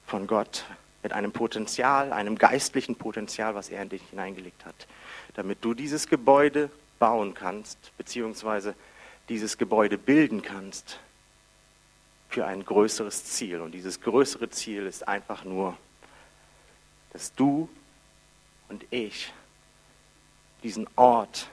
von 0.06 0.28
Gott 0.28 0.66
mit 1.04 1.14
einem 1.14 1.32
Potenzial, 1.32 2.12
einem 2.12 2.38
geistlichen 2.38 2.96
Potenzial, 2.96 3.56
was 3.56 3.70
er 3.70 3.82
in 3.82 3.90
dich 3.90 4.02
hineingelegt 4.10 4.66
hat, 4.66 4.88
damit 5.36 5.64
du 5.64 5.74
dieses 5.74 6.08
Gebäude 6.08 6.70
bauen 7.00 7.34
kannst, 7.34 7.92
beziehungsweise 7.98 8.76
dieses 9.30 9.58
Gebäude 9.58 9.98
bilden 9.98 10.42
kannst, 10.42 11.00
für 12.30 12.46
ein 12.46 12.64
größeres 12.66 13.26
Ziel. 13.26 13.62
Und 13.62 13.72
dieses 13.72 14.02
größere 14.02 14.50
Ziel 14.50 14.86
ist 14.86 15.08
einfach 15.08 15.44
nur, 15.44 15.78
dass 17.14 17.34
du 17.34 17.70
und 18.70 18.86
ich 18.92 19.32
diesen 20.64 20.88
Ort 20.96 21.50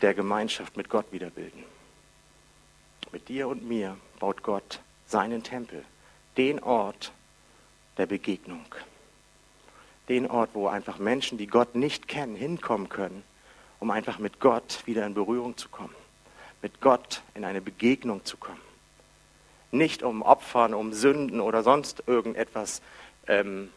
der 0.00 0.14
Gemeinschaft 0.14 0.76
mit 0.76 0.88
Gott 0.88 1.06
wiederbilden. 1.12 1.62
Mit 3.12 3.28
dir 3.28 3.48
und 3.48 3.66
mir 3.68 3.96
baut 4.18 4.42
Gott 4.42 4.80
seinen 5.06 5.42
Tempel, 5.42 5.84
den 6.36 6.60
Ort 6.62 7.12
der 7.98 8.06
Begegnung. 8.06 8.64
Den 10.08 10.28
Ort, 10.28 10.50
wo 10.54 10.66
einfach 10.66 10.98
Menschen, 10.98 11.38
die 11.38 11.46
Gott 11.46 11.74
nicht 11.76 12.08
kennen, 12.08 12.34
hinkommen 12.34 12.88
können, 12.88 13.22
um 13.78 13.90
einfach 13.90 14.18
mit 14.18 14.40
Gott 14.40 14.82
wieder 14.86 15.06
in 15.06 15.14
Berührung 15.14 15.56
zu 15.56 15.68
kommen, 15.68 15.94
mit 16.62 16.80
Gott 16.80 17.22
in 17.34 17.44
eine 17.44 17.60
Begegnung 17.60 18.24
zu 18.24 18.36
kommen 18.36 18.71
nicht 19.72 20.02
um 20.02 20.22
Opfern, 20.22 20.74
um 20.74 20.92
Sünden 20.92 21.40
oder 21.40 21.62
sonst 21.62 22.04
irgendetwas 22.06 22.82
ähm, 23.26 23.70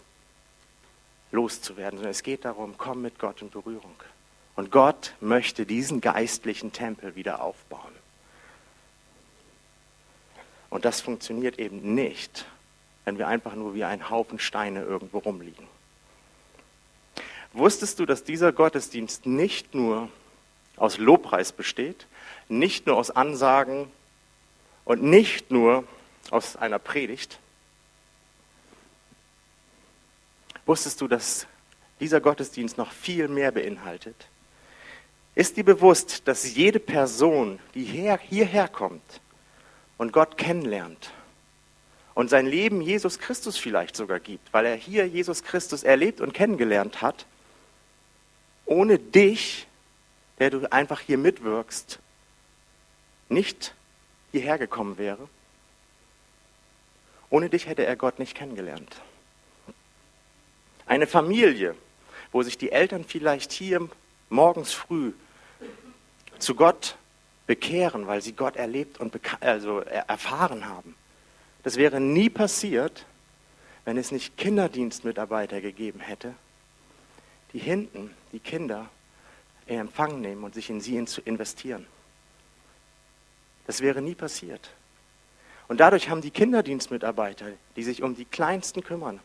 loszuwerden, 1.31 1.97
sondern 1.97 2.12
es 2.12 2.23
geht 2.23 2.45
darum, 2.45 2.75
komm 2.77 3.01
mit 3.01 3.17
Gott 3.17 3.41
in 3.41 3.49
Berührung. 3.49 3.95
Und 4.55 4.71
Gott 4.71 5.15
möchte 5.19 5.65
diesen 5.65 6.01
geistlichen 6.01 6.71
Tempel 6.71 7.15
wieder 7.15 7.41
aufbauen. 7.41 7.91
Und 10.69 10.86
das 10.86 11.01
funktioniert 11.01 11.60
eben 11.60 11.95
nicht, 11.95 12.45
wenn 13.05 13.17
wir 13.17 13.27
einfach 13.27 13.55
nur 13.55 13.75
wie 13.75 13.84
ein 13.84 14.10
Haufen 14.10 14.39
Steine 14.39 14.84
irgendwo 14.84 15.19
rumliegen. 15.19 15.67
Wusstest 17.53 17.99
du, 17.99 18.05
dass 18.05 18.23
dieser 18.23 18.51
Gottesdienst 18.51 19.25
nicht 19.25 19.73
nur 19.73 20.10
aus 20.75 20.97
Lobpreis 20.97 21.53
besteht, 21.53 22.08
nicht 22.49 22.86
nur 22.86 22.97
aus 22.97 23.12
Ansagen 23.12 23.89
und 24.86 25.04
nicht 25.04 25.52
nur 25.52 25.84
aus 26.32 26.56
einer 26.56 26.80
Predigt. 26.80 27.39
Wusstest 30.65 31.02
du, 31.02 31.08
dass 31.08 31.48
dieser 32.00 32.21
Gottesdienst 32.21 32.78
noch 32.78 32.91
viel 32.91 33.28
mehr 33.28 33.52
beinhaltet? 33.52 34.15
Ist 35.36 35.58
dir 35.58 35.65
bewusst, 35.65 36.28
dass 36.28 36.56
jede 36.56 36.80
Person, 36.80 37.60
die 37.74 37.84
hierher 37.84 38.67
kommt 38.67 39.21
und 39.98 40.13
Gott 40.13 40.38
kennenlernt 40.38 41.12
und 42.13 42.30
sein 42.30 42.48
Leben 42.48 42.82
Jesus 42.82 43.19
Christus 43.19 43.58
vielleicht 43.58 43.95
sogar 43.95 44.19
gibt, 44.19 44.54
weil 44.54 44.65
er 44.65 44.76
hier 44.76 45.06
Jesus 45.08 45.43
Christus 45.43 45.84
erlebt 45.84 46.21
und 46.21 46.34
kennengelernt 46.34 47.02
hat, 47.02 47.26
ohne 48.65 48.98
dich, 48.98 49.67
der 50.39 50.50
du 50.50 50.71
einfach 50.71 51.02
hier 51.02 51.17
mitwirkst, 51.17 52.00
nicht 53.30 53.76
hierher 54.36 54.58
gekommen 54.58 54.98
wäre? 54.98 55.30
Ohne 57.30 57.50
dich 57.50 57.67
hätte 57.67 57.86
er 57.86 57.95
Gott 57.95 58.19
nicht 58.19 58.36
kennengelernt. 58.36 59.02
Eine 60.86 61.08
Familie, 61.08 61.76
wo 62.34 62.43
sich 62.43 62.58
die 62.58 62.71
Eltern 62.71 63.06
vielleicht 63.06 63.54
hier 63.54 63.88
morgens 64.30 64.74
früh 64.74 65.13
zu 66.38 66.54
Gott 66.56 66.98
bekehren, 67.48 68.08
weil 68.08 68.21
sie 68.21 68.34
Gott 68.34 68.58
erlebt 68.58 69.00
und 69.00 69.17
also 69.39 69.80
erfahren 69.80 70.65
haben. 70.65 70.95
Das 71.63 71.78
wäre 71.78 72.02
nie 72.02 72.30
passiert, 72.30 73.06
wenn 73.86 73.98
es 73.98 74.12
nicht 74.12 74.36
Kinderdienstmitarbeiter 74.36 75.62
gegeben 75.62 76.02
hätte, 76.02 76.34
die 77.54 77.60
hinten 77.60 78.13
die 78.34 78.39
Kinder 78.39 78.89
in 79.65 79.80
Empfang 79.80 80.19
nehmen 80.19 80.43
und 80.43 80.54
sich 80.54 80.69
in 80.69 80.82
sie 80.82 80.98
investieren. 81.24 81.88
Das 83.67 83.82
wäre 83.82 84.01
nie 84.01 84.15
passiert. 84.15 84.69
Und 85.67 85.80
dadurch 85.80 86.10
haben 86.10 86.21
die 86.21 86.32
Kinderdienstmitarbeiter, 86.32 87.47
die 87.75 87.84
sich 87.84 88.04
um 88.04 88.15
die 88.15 88.25
Kleinsten 88.25 88.84
kümmern, 88.84 89.19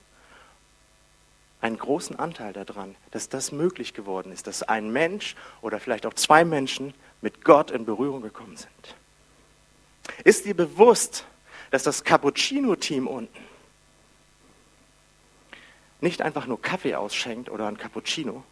einen 1.60 1.76
großen 1.76 2.18
Anteil 2.18 2.54
daran, 2.54 2.96
dass 3.10 3.28
das 3.28 3.52
möglich 3.52 3.92
geworden 3.92 4.32
ist, 4.32 4.46
dass 4.46 4.62
ein 4.62 4.90
Mensch 4.90 5.36
oder 5.60 5.78
vielleicht 5.78 6.06
auch 6.06 6.14
zwei 6.14 6.44
Menschen 6.44 6.94
mit 7.20 7.44
Gott 7.44 7.70
in 7.70 7.84
Berührung 7.84 8.22
gekommen 8.22 8.56
sind. 8.56 8.96
Ist 10.24 10.46
dir 10.46 10.54
bewusst, 10.54 11.26
dass 11.70 11.82
das 11.82 12.02
Cappuccino-Team 12.04 13.06
unten 13.06 13.50
nicht 16.00 16.22
einfach 16.22 16.46
nur 16.46 16.60
Kaffee 16.60 16.94
ausschenkt 16.94 17.50
oder 17.50 17.68
ein 17.68 17.76
Cappuccino, 17.76 18.42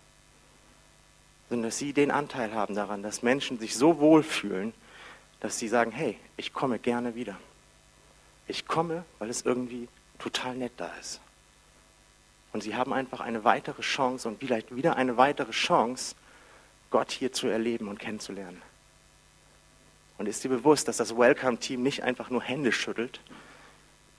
sondern 1.48 1.70
dass 1.70 1.78
sie 1.78 1.92
den 1.92 2.10
Anteil 2.10 2.52
haben 2.52 2.74
daran, 2.74 3.02
dass 3.02 3.22
Menschen 3.22 3.58
sich 3.58 3.74
so 3.74 3.98
wohlfühlen, 3.98 4.74
dass 5.40 5.58
sie 5.58 5.68
sagen, 5.68 5.90
hey, 5.92 6.18
ich 6.36 6.52
komme 6.52 6.78
gerne 6.78 7.14
wieder. 7.14 7.38
Ich 8.46 8.66
komme, 8.66 9.04
weil 9.18 9.30
es 9.30 9.42
irgendwie 9.42 9.88
total 10.18 10.56
nett 10.56 10.72
da 10.76 10.90
ist. 11.00 11.20
Und 12.52 12.62
sie 12.62 12.74
haben 12.74 12.92
einfach 12.92 13.20
eine 13.20 13.44
weitere 13.44 13.82
Chance 13.82 14.28
und 14.28 14.40
vielleicht 14.40 14.74
wieder 14.74 14.96
eine 14.96 15.16
weitere 15.16 15.52
Chance, 15.52 16.14
Gott 16.90 17.10
hier 17.10 17.32
zu 17.32 17.46
erleben 17.46 17.88
und 17.88 17.98
kennenzulernen. 17.98 18.62
Und 20.16 20.26
ist 20.26 20.42
dir 20.42 20.48
bewusst, 20.48 20.88
dass 20.88 20.96
das 20.96 21.16
Welcome-Team 21.16 21.82
nicht 21.82 22.02
einfach 22.02 22.30
nur 22.30 22.42
Hände 22.42 22.72
schüttelt, 22.72 23.20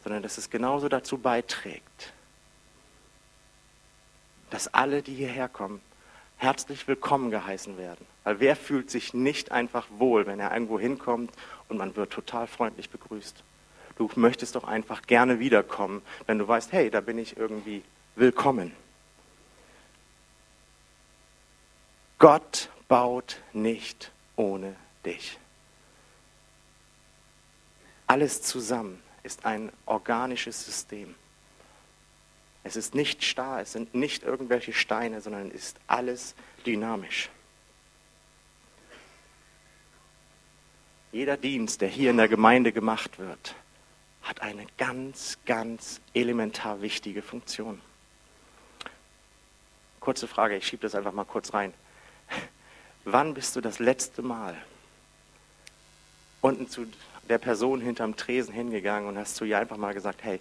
sondern 0.03 0.23
dass 0.23 0.37
es 0.37 0.49
genauso 0.49 0.87
dazu 0.87 1.17
beiträgt, 1.17 2.13
dass 4.51 4.73
alle, 4.73 5.01
die 5.01 5.15
hierher 5.15 5.49
kommen, 5.49 5.81
herzlich 6.37 6.87
willkommen 6.87 7.31
geheißen 7.31 7.77
werden. 7.77 8.05
Weil 8.23 8.39
wer 8.39 8.55
fühlt 8.55 8.91
sich 8.91 9.13
nicht 9.13 9.51
einfach 9.51 9.87
wohl, 9.97 10.25
wenn 10.25 10.39
er 10.39 10.53
irgendwo 10.53 10.79
hinkommt 10.79 11.31
und 11.67 11.77
man 11.77 11.95
wird 11.95 12.11
total 12.11 12.47
freundlich 12.47 12.89
begrüßt? 12.89 13.43
Du 13.97 14.09
möchtest 14.15 14.55
doch 14.55 14.63
einfach 14.63 15.01
gerne 15.03 15.39
wiederkommen, 15.39 16.01
wenn 16.25 16.39
du 16.39 16.47
weißt, 16.47 16.71
hey, 16.71 16.89
da 16.89 17.01
bin 17.01 17.17
ich 17.17 17.37
irgendwie 17.37 17.83
willkommen. 18.15 18.73
Gott 22.17 22.69
baut 22.87 23.39
nicht 23.53 24.11
ohne 24.35 24.75
dich. 25.05 25.37
Alles 28.07 28.41
zusammen 28.41 29.01
ist 29.23 29.45
ein 29.45 29.71
organisches 29.85 30.65
System. 30.65 31.15
Es 32.63 32.75
ist 32.75 32.95
nicht 32.95 33.23
starr, 33.23 33.61
es 33.61 33.71
sind 33.71 33.95
nicht 33.95 34.23
irgendwelche 34.23 34.73
Steine, 34.73 35.21
sondern 35.21 35.47
es 35.49 35.55
ist 35.55 35.77
alles 35.87 36.35
dynamisch. 36.65 37.29
Jeder 41.11 41.37
Dienst, 41.37 41.81
der 41.81 41.89
hier 41.89 42.11
in 42.11 42.17
der 42.17 42.27
Gemeinde 42.27 42.71
gemacht 42.71 43.17
wird, 43.17 43.55
hat 44.21 44.41
eine 44.41 44.65
ganz, 44.77 45.37
ganz 45.45 46.01
elementar 46.13 46.81
wichtige 46.81 47.21
Funktion. 47.21 47.81
Kurze 49.99 50.27
Frage, 50.27 50.55
ich 50.57 50.67
schiebe 50.67 50.83
das 50.83 50.95
einfach 50.95 51.13
mal 51.13 51.25
kurz 51.25 51.53
rein. 51.53 51.73
Wann 53.05 53.33
bist 53.33 53.55
du 53.55 53.61
das 53.61 53.79
letzte 53.79 54.21
Mal 54.21 54.55
unten 56.41 56.69
zu 56.69 56.85
der 57.27 57.37
Person 57.37 57.81
hinterm 57.81 58.15
Tresen 58.15 58.53
hingegangen 58.53 59.07
und 59.07 59.17
hast 59.17 59.35
zu 59.35 59.45
ihr 59.45 59.57
einfach 59.57 59.77
mal 59.77 59.93
gesagt, 59.93 60.23
hey, 60.23 60.39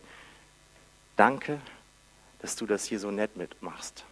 danke, 1.17 1.61
dass 2.41 2.57
du 2.57 2.67
das 2.67 2.85
hier 2.85 3.01
so 3.01 3.11
nett 3.11 3.37
mitmachst. 3.37 4.05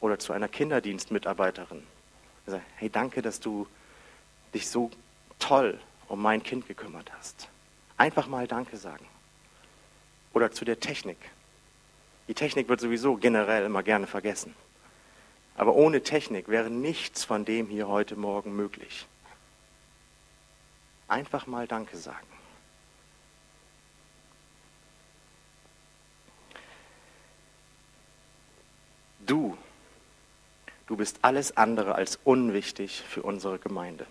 Oder 0.00 0.18
zu 0.18 0.32
einer 0.32 0.48
Kinderdienstmitarbeiterin. 0.48 1.82
Sag, 2.46 2.62
hey, 2.76 2.90
danke, 2.90 3.22
dass 3.22 3.40
du 3.40 3.66
dich 4.54 4.68
so 4.68 4.90
toll 5.38 5.78
um 6.08 6.22
mein 6.22 6.42
Kind 6.42 6.66
gekümmert 6.66 7.12
hast. 7.16 7.48
Einfach 7.96 8.26
mal 8.26 8.46
Danke 8.46 8.76
sagen. 8.76 9.06
Oder 10.32 10.52
zu 10.52 10.64
der 10.64 10.80
Technik. 10.80 11.18
Die 12.28 12.34
Technik 12.34 12.68
wird 12.68 12.80
sowieso 12.80 13.16
generell 13.16 13.64
immer 13.64 13.82
gerne 13.82 14.06
vergessen. 14.06 14.54
Aber 15.56 15.74
ohne 15.74 16.02
Technik 16.02 16.48
wäre 16.48 16.70
nichts 16.70 17.24
von 17.24 17.44
dem 17.44 17.68
hier 17.68 17.88
heute 17.88 18.16
Morgen 18.16 18.54
möglich. 18.54 19.06
Einfach 21.08 21.46
mal 21.46 21.66
Danke 21.66 21.96
sagen. 21.96 22.26
Du, 29.20 29.56
du 30.86 30.96
bist 30.96 31.18
alles 31.22 31.56
andere 31.56 31.94
als 31.94 32.18
unwichtig 32.22 33.02
für 33.08 33.22
unsere 33.22 33.58
Gemeinde. 33.58 34.06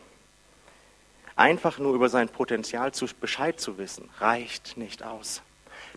Einfach 1.36 1.80
nur 1.80 1.94
über 1.94 2.08
sein 2.08 2.30
Potenzial 2.30 2.94
zu 2.94 3.08
Bescheid 3.20 3.60
zu 3.60 3.78
wissen, 3.78 4.10
reicht 4.20 4.78
nicht 4.78 5.04
aus. 5.04 5.42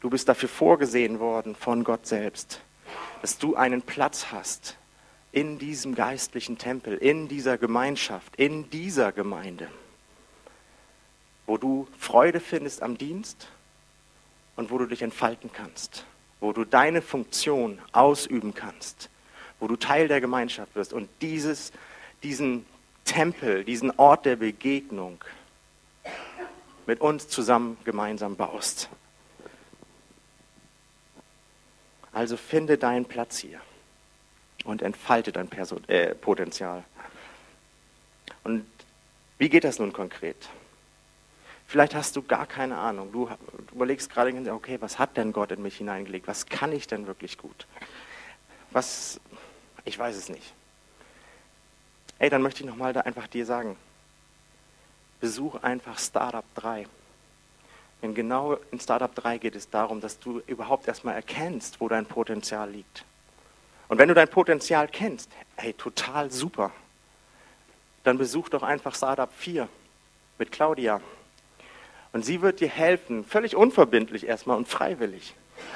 Du 0.01 0.11
bist 0.11 0.29
dafür 0.29 0.49
vorgesehen 0.49 1.21
worden 1.21 1.55
von 1.55 1.85
Gott 1.85 2.07
selbst, 2.07 2.61
dass 3.23 3.39
du 3.39 3.55
einen 3.55 3.83
Platz 3.83 4.33
hast 4.33 4.77
in 5.31 5.59
diesem 5.59 5.95
geistlichen 5.95 6.59
Tempel, 6.59 6.97
in 6.97 7.29
dieser 7.29 7.59
Gemeinschaft, 7.59 8.35
in 8.37 8.71
dieser 8.71 9.13
Gemeinde, 9.13 9.69
wo 11.47 11.57
du 11.57 11.87
Freude 11.99 12.41
findest 12.41 12.83
am 12.83 12.99
Dienst 12.99 13.49
und 14.57 14.71
wo 14.71 14.79
du 14.79 14.87
dich 14.87 15.03
entfalten 15.03 15.51
kannst, 15.53 16.05
wo 16.41 16.53
du 16.53 16.65
deine 16.65 17.03
Funktion 17.03 17.79
ausüben 17.93 18.55
kannst, 18.55 19.11
wo 19.61 19.69
du 19.69 19.77
Teil 19.77 20.09
der 20.09 20.21
Gemeinschaft 20.21 20.75
wirst 20.75 20.93
und 20.93 21.09
dieses, 21.21 21.73
diesen 22.23 22.65
Tempel, 23.09 23.65
diesen 23.65 23.91
Ort 23.99 24.27
der 24.27 24.37
Begegnung 24.37 25.25
mit 26.87 27.01
uns 27.01 27.29
zusammen 27.29 27.79
gemeinsam 27.85 28.37
baust. 28.37 28.91
Also 32.13 32.37
finde 32.37 32.77
deinen 32.77 33.07
Platz 33.07 33.39
hier 33.39 33.61
und 34.65 34.83
entfalte 34.83 35.33
dein 35.33 35.49
Person 35.49 35.89
äh, 35.89 36.15
Potenzial. 36.15 36.85
Und 38.45 38.67
wie 39.39 39.49
geht 39.49 39.65
das 39.65 39.79
nun 39.79 39.93
konkret? 39.93 40.49
Vielleicht 41.67 41.95
hast 41.95 42.15
du 42.17 42.23
gar 42.23 42.47
keine 42.47 42.77
Ahnung. 42.77 43.11
Du, 43.13 43.31
überlegst 43.73 44.11
gerade, 44.11 44.53
okay, 44.53 44.77
was 44.81 44.99
hat 44.99 45.17
denn 45.17 45.33
Gott 45.33 45.51
in 45.51 45.63
mich 45.63 45.79
hineingelegt? 45.79 46.29
Was 46.29 46.47
kann 46.47 46.73
ich 46.73 46.87
denn 46.87 47.07
wirklich 47.07 47.39
gut? 47.39 47.67
Was, 48.71 49.19
ich 49.85 49.99
weiß 49.99 50.17
es 50.17 50.29
nicht. 50.29 50.55
Ey, 52.19 52.31
dann 52.31 52.43
möchte 52.43 52.63
ich 52.63 52.69
nochmal 52.69 52.93
da 52.93 53.01
einfach 53.01 53.29
dir 53.29 53.47
sagen, 53.47 53.77
besuch 55.21 55.57
einfach 55.63 55.99
Startup 55.99 56.45
3. 56.57 56.87
Denn 58.03 58.15
genau 58.15 58.59
in 58.71 58.81
Startup 58.81 59.13
3 59.15 59.39
geht 59.39 59.57
es 59.57 59.71
darum, 59.71 60.01
dass 60.01 60.19
du 60.19 60.41
überhaupt 60.47 60.89
erstmal 60.89 61.15
erkennst, 61.15 61.81
wo 61.81 61.89
dein 61.89 62.07
Potenzial 62.07 62.71
liegt. 62.71 63.05
Und 63.89 63.99
wenn 63.99 64.09
du 64.09 64.15
dein 64.15 64.29
Potenzial 64.29 64.89
kennst, 64.89 65.31
hey, 65.57 65.73
total 65.73 66.31
super, 66.31 66.73
dann 68.05 68.19
besuch 68.19 68.49
doch 68.49 68.63
einfach 68.63 68.95
Startup 68.95 69.33
4 69.33 69.69
mit 70.39 70.53
Claudia. 70.53 71.01
Und 72.13 72.25
sie 72.25 72.41
wird 72.41 72.61
dir 72.61 72.69
helfen, 72.69 73.25
völlig 73.25 73.57
unverbindlich 73.57 74.27
erstmal 74.27 74.57
und 74.57 74.69
freiwillig. 74.69 75.35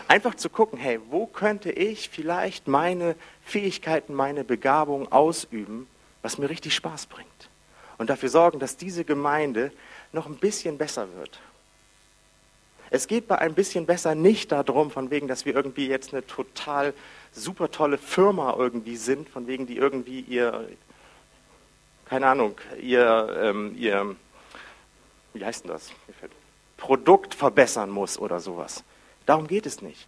Einfach 0.08 0.34
zu 0.34 0.48
gucken, 0.48 0.78
hey, 0.78 1.00
wo 1.10 1.26
könnte 1.26 1.70
ich 1.70 2.08
vielleicht 2.08 2.68
meine 2.68 3.16
Fähigkeiten, 3.44 4.14
meine 4.14 4.44
Begabung 4.44 5.10
ausüben, 5.10 5.88
was 6.22 6.38
mir 6.38 6.48
richtig 6.48 6.74
Spaß 6.74 7.06
bringt. 7.06 7.28
Und 7.98 8.10
dafür 8.10 8.28
sorgen, 8.28 8.58
dass 8.58 8.76
diese 8.76 9.04
Gemeinde 9.04 9.72
noch 10.12 10.26
ein 10.26 10.36
bisschen 10.36 10.78
besser 10.78 11.12
wird. 11.14 11.40
Es 12.90 13.06
geht 13.06 13.26
bei 13.26 13.38
ein 13.38 13.54
bisschen 13.54 13.86
besser 13.86 14.14
nicht 14.14 14.52
darum, 14.52 14.90
von 14.90 15.10
wegen, 15.10 15.26
dass 15.26 15.46
wir 15.46 15.54
irgendwie 15.54 15.88
jetzt 15.88 16.12
eine 16.12 16.26
total 16.26 16.92
super 17.32 17.70
tolle 17.70 17.96
Firma 17.96 18.54
irgendwie 18.58 18.96
sind, 18.96 19.28
von 19.28 19.46
wegen, 19.46 19.66
die 19.66 19.76
irgendwie 19.76 20.20
ihr, 20.20 20.68
keine 22.04 22.26
Ahnung, 22.26 22.54
ihr, 22.80 23.34
ähm, 23.40 23.74
ihr 23.76 24.14
wie 25.32 25.44
heißt 25.44 25.64
denn 25.64 25.70
das? 25.70 25.90
Produkt 26.76 27.34
verbessern 27.34 27.90
muss 27.90 28.18
oder 28.18 28.40
sowas. 28.40 28.84
Darum 29.24 29.46
geht 29.46 29.66
es 29.66 29.80
nicht. 29.80 30.06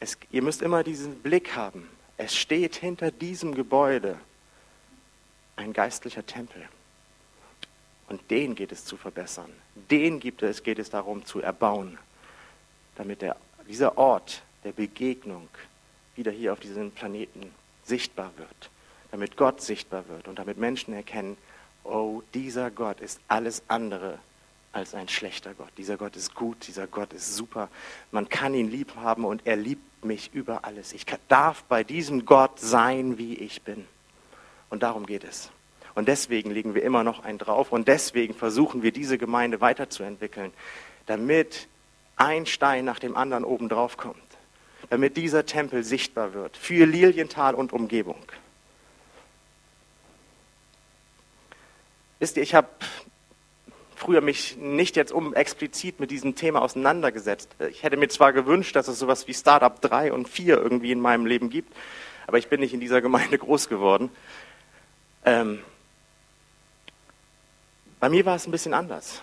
Es, 0.00 0.16
ihr 0.30 0.42
müsst 0.42 0.62
immer 0.62 0.84
diesen 0.84 1.16
Blick 1.16 1.56
haben. 1.56 1.88
Es 2.16 2.34
steht 2.34 2.76
hinter 2.76 3.10
diesem 3.10 3.54
Gebäude 3.54 4.16
ein 5.56 5.72
geistlicher 5.72 6.24
Tempel. 6.24 6.62
Und 8.08 8.30
den 8.30 8.54
geht 8.54 8.72
es 8.72 8.84
zu 8.84 8.96
verbessern. 8.96 9.50
Den 9.90 10.20
gibt 10.20 10.42
es, 10.42 10.62
geht 10.62 10.78
es 10.78 10.90
darum 10.90 11.24
zu 11.24 11.40
erbauen, 11.40 11.98
damit 12.96 13.22
der, 13.22 13.36
dieser 13.68 13.96
Ort 13.96 14.42
der 14.64 14.72
Begegnung 14.72 15.48
wieder 16.14 16.30
hier 16.30 16.52
auf 16.52 16.60
diesem 16.60 16.90
Planeten 16.90 17.54
sichtbar 17.84 18.32
wird. 18.36 18.70
Damit 19.10 19.36
Gott 19.36 19.60
sichtbar 19.60 20.08
wird 20.08 20.28
und 20.28 20.38
damit 20.38 20.58
Menschen 20.58 20.94
erkennen, 20.94 21.36
oh, 21.84 22.22
dieser 22.34 22.70
Gott 22.70 23.00
ist 23.00 23.20
alles 23.28 23.62
andere 23.68 24.18
als 24.72 24.94
ein 24.94 25.08
schlechter 25.08 25.54
Gott. 25.54 25.70
Dieser 25.76 25.96
Gott 25.96 26.16
ist 26.16 26.34
gut, 26.34 26.66
dieser 26.66 26.86
Gott 26.86 27.12
ist 27.12 27.36
super. 27.36 27.68
Man 28.10 28.28
kann 28.28 28.54
ihn 28.54 28.70
lieb 28.70 28.94
haben 28.96 29.24
und 29.24 29.46
er 29.46 29.56
liebt 29.56 30.04
mich 30.04 30.32
über 30.32 30.64
alles. 30.64 30.92
Ich 30.92 31.04
darf 31.28 31.64
bei 31.64 31.84
diesem 31.84 32.24
Gott 32.24 32.58
sein, 32.58 33.18
wie 33.18 33.34
ich 33.34 33.62
bin. 33.62 33.86
Und 34.72 34.82
darum 34.82 35.04
geht 35.04 35.22
es. 35.22 35.50
Und 35.94 36.08
deswegen 36.08 36.50
legen 36.50 36.74
wir 36.74 36.82
immer 36.82 37.04
noch 37.04 37.24
einen 37.24 37.36
drauf 37.36 37.72
und 37.72 37.88
deswegen 37.88 38.32
versuchen 38.32 38.82
wir 38.82 38.90
diese 38.90 39.18
Gemeinde 39.18 39.60
weiterzuentwickeln, 39.60 40.50
damit 41.04 41.68
ein 42.16 42.46
Stein 42.46 42.86
nach 42.86 42.98
dem 42.98 43.14
anderen 43.14 43.44
oben 43.44 43.68
drauf 43.68 43.98
kommt, 43.98 44.16
damit 44.88 45.18
dieser 45.18 45.44
Tempel 45.44 45.84
sichtbar 45.84 46.32
wird 46.32 46.56
für 46.56 46.86
Lilienthal 46.86 47.54
und 47.54 47.74
Umgebung. 47.74 48.16
Wisst 52.18 52.38
ihr, 52.38 52.42
ich 52.42 52.54
habe 52.54 52.68
früher 53.94 54.22
mich 54.22 54.56
nicht 54.56 54.96
jetzt 54.96 55.12
um 55.12 55.34
explizit 55.34 56.00
mit 56.00 56.10
diesem 56.10 56.34
Thema 56.34 56.62
auseinandergesetzt. 56.62 57.50
Ich 57.68 57.82
hätte 57.82 57.98
mir 57.98 58.08
zwar 58.08 58.32
gewünscht, 58.32 58.74
dass 58.74 58.88
es 58.88 58.98
sowas 58.98 59.28
wie 59.28 59.34
Startup 59.34 59.78
3 59.82 60.14
und 60.14 60.30
4 60.30 60.56
irgendwie 60.56 60.92
in 60.92 61.00
meinem 61.02 61.26
Leben 61.26 61.50
gibt, 61.50 61.76
aber 62.26 62.38
ich 62.38 62.48
bin 62.48 62.60
nicht 62.60 62.72
in 62.72 62.80
dieser 62.80 63.02
Gemeinde 63.02 63.36
groß 63.36 63.68
geworden. 63.68 64.08
Ähm, 65.24 65.62
bei 68.00 68.08
mir 68.08 68.24
war 68.24 68.36
es 68.36 68.46
ein 68.46 68.50
bisschen 68.50 68.74
anders. 68.74 69.22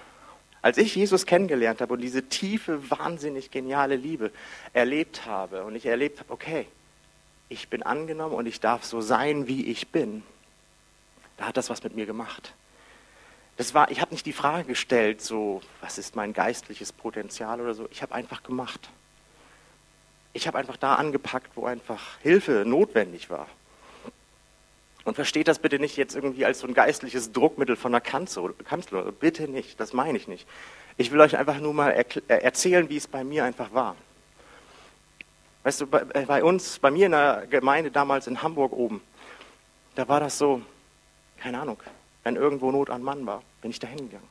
Als 0.62 0.78
ich 0.78 0.96
Jesus 0.96 1.26
kennengelernt 1.26 1.82
habe 1.82 1.94
und 1.94 2.02
diese 2.02 2.24
tiefe, 2.28 2.90
wahnsinnig 2.90 3.52
geniale 3.52 3.96
Liebe 3.96 4.32
erlebt 4.74 5.26
habe 5.26 5.64
und 5.64 5.76
ich 5.76 5.86
erlebt 5.86 6.20
habe, 6.20 6.32
okay, 6.34 6.68
ich 7.48 7.70
bin 7.70 7.84
angenommen 7.84 8.36
und 8.36 8.46
ich 8.46 8.60
darf 8.60 8.84
so 8.84 9.02
sein, 9.02 9.48
wie 9.48 9.66
ich 9.66 9.90
bin, 9.90 10.24
da 11.38 11.48
hat 11.48 11.58
das 11.58 11.70
was 11.70 11.84
mit 11.84 11.96
mir 11.96 12.06
gemacht. 12.06 12.54
Das 13.58 13.74
war, 13.74 13.92
ich 13.92 14.00
habe 14.00 14.12
nicht 14.12 14.26
die 14.26 14.34
Frage 14.34 14.66
gestellt, 14.66 15.22
so, 15.22 15.62
was 15.82 15.98
ist 15.98 16.16
mein 16.16 16.32
geistliches 16.34 16.94
Potenzial 16.94 17.60
oder 17.60 17.74
so. 17.74 17.88
Ich 17.92 18.02
habe 18.02 18.16
einfach 18.16 18.44
gemacht. 18.44 18.90
Ich 20.32 20.48
habe 20.48 20.58
einfach 20.58 20.78
da 20.78 20.96
angepackt, 20.96 21.52
wo 21.56 21.66
einfach 21.66 22.20
Hilfe 22.22 22.64
notwendig 22.66 23.30
war. 23.30 23.48
Und 25.06 25.16
versteht 25.16 25.48
das 25.48 25.60
bitte 25.60 25.80
nicht 25.80 25.98
jetzt 25.98 26.16
irgendwie 26.16 26.46
als 26.46 26.60
so 26.60 26.68
ein 26.68 26.74
geistliches 26.74 27.32
Druckmittel 27.32 27.76
von 27.76 27.92
der 27.92 28.02
Kanzler. 28.02 29.12
Bitte 29.20 29.48
nicht, 29.48 29.80
das 29.80 29.94
meine 29.94 30.18
ich 30.18 30.28
nicht. 30.28 30.48
Ich 30.98 31.12
will 31.12 31.22
euch 31.22 31.38
einfach 31.38 31.60
nur 31.60 31.74
mal 31.74 31.92
äh, 31.92 32.04
erzählen, 32.28 32.90
wie 32.90 32.98
es 32.98 33.08
bei 33.08 33.24
mir 33.24 33.46
einfach 33.46 33.74
war. 33.74 33.96
Weißt 35.64 35.82
du, 35.82 35.88
bei, 35.88 36.02
äh, 36.14 36.26
bei 36.26 36.44
uns, 36.44 36.80
bei 36.80 36.92
mir 36.92 37.06
in 37.06 37.14
der 37.14 37.48
Gemeinde 37.50 37.92
damals 37.92 38.28
in 38.28 38.42
Hamburg 38.44 38.74
oben, 38.74 39.02
da 39.96 40.08
war 40.08 40.20
das 40.20 40.38
so, 40.38 40.62
keine 41.38 41.60
Ahnung, 41.60 41.78
wenn 42.24 42.36
irgendwo 42.36 42.72
Not 42.72 42.90
an 42.90 43.02
Mann 43.02 43.26
war, 43.26 43.42
bin 43.62 43.72
ich 43.72 43.80
da 43.80 43.88
hingegangen. 43.88 44.28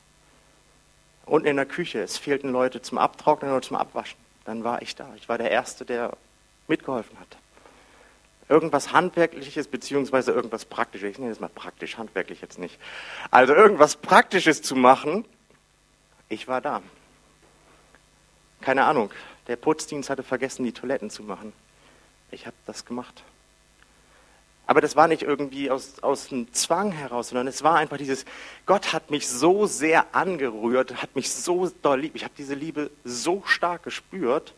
Unten 1.25 1.47
in 1.47 1.55
der 1.57 1.65
Küche, 1.65 2.01
es 2.01 2.17
fehlten 2.17 2.51
Leute 2.51 2.81
zum 2.81 2.97
Abtrocknen 2.97 3.51
oder 3.51 3.61
zum 3.61 3.77
Abwaschen. 3.77 4.17
Dann 4.45 4.63
war 4.63 4.81
ich 4.81 4.95
da. 4.95 5.13
Ich 5.15 5.29
war 5.29 5.37
der 5.37 5.51
Erste, 5.51 5.85
der 5.85 6.17
mitgeholfen 6.67 7.19
hat. 7.19 7.37
Irgendwas 8.49 8.91
Handwerkliches 8.91 9.67
beziehungsweise 9.67 10.31
irgendwas 10.31 10.65
Praktisches, 10.65 11.11
ich 11.11 11.19
nenne 11.19 11.31
es 11.31 11.39
mal 11.39 11.49
praktisch, 11.49 11.97
handwerklich 11.97 12.41
jetzt 12.41 12.57
nicht. 12.57 12.79
Also 13.29 13.53
irgendwas 13.53 13.95
Praktisches 13.95 14.63
zu 14.63 14.75
machen, 14.75 15.23
ich 16.29 16.47
war 16.47 16.59
da. 16.59 16.81
Keine 18.61 18.85
Ahnung, 18.85 19.11
der 19.47 19.55
Putzdienst 19.55 20.09
hatte 20.09 20.23
vergessen, 20.23 20.63
die 20.65 20.71
Toiletten 20.71 21.09
zu 21.09 21.23
machen. 21.23 21.53
Ich 22.31 22.47
habe 22.47 22.55
das 22.65 22.85
gemacht. 22.85 23.23
Aber 24.69 24.81
das 24.81 24.95
war 24.95 25.07
nicht 25.07 25.23
irgendwie 25.23 25.71
aus, 25.71 26.03
aus 26.03 26.27
dem 26.27 26.53
Zwang 26.53 26.91
heraus, 26.91 27.29
sondern 27.29 27.47
es 27.47 27.63
war 27.63 27.77
einfach 27.77 27.97
dieses, 27.97 28.25
Gott 28.67 28.93
hat 28.93 29.09
mich 29.09 29.27
so 29.27 29.65
sehr 29.65 30.13
angerührt, 30.13 31.01
hat 31.01 31.15
mich 31.15 31.31
so 31.31 31.71
doll 31.81 32.01
lieb. 32.01 32.15
Ich 32.15 32.23
habe 32.23 32.35
diese 32.37 32.53
Liebe 32.53 32.91
so 33.03 33.41
stark 33.47 33.81
gespürt 33.81 34.53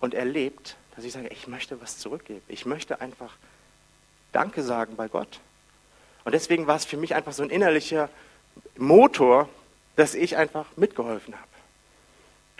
und 0.00 0.14
erlebt, 0.14 0.76
dass 0.98 1.04
ich 1.04 1.12
sage, 1.12 1.28
ich 1.28 1.46
möchte 1.46 1.80
was 1.80 1.98
zurückgeben. 1.98 2.42
Ich 2.48 2.66
möchte 2.66 3.00
einfach 3.00 3.36
Danke 4.32 4.64
sagen 4.64 4.96
bei 4.96 5.06
Gott. 5.06 5.38
Und 6.24 6.32
deswegen 6.32 6.66
war 6.66 6.74
es 6.74 6.86
für 6.86 6.96
mich 6.96 7.14
einfach 7.14 7.32
so 7.32 7.44
ein 7.44 7.50
innerlicher 7.50 8.08
Motor, 8.76 9.48
dass 9.94 10.16
ich 10.16 10.36
einfach 10.36 10.66
mitgeholfen 10.74 11.36
habe. 11.36 11.46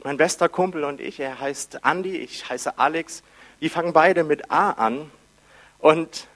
Mein 0.04 0.18
bester 0.18 0.48
Kumpel 0.48 0.84
und 0.84 1.00
ich, 1.00 1.18
er 1.18 1.40
heißt 1.40 1.80
Andy, 1.82 2.16
ich 2.16 2.48
heiße 2.48 2.78
Alex, 2.78 3.24
wir 3.58 3.72
fangen 3.72 3.92
beide 3.92 4.22
mit 4.22 4.52
A 4.52 4.70
an 4.70 5.10
und 5.80 6.28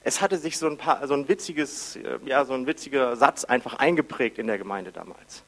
es 0.00 0.20
hatte 0.20 0.38
sich 0.38 0.58
so 0.58 0.66
ein, 0.66 0.76
paar, 0.76 1.06
so 1.06 1.14
ein 1.14 1.28
witziges, 1.28 1.96
ja, 2.24 2.44
so 2.44 2.54
ein 2.54 2.66
witziger 2.66 3.14
Satz 3.14 3.44
einfach 3.44 3.74
eingeprägt 3.74 4.38
in 4.40 4.48
der 4.48 4.58
Gemeinde 4.58 4.90
damals. 4.90 5.44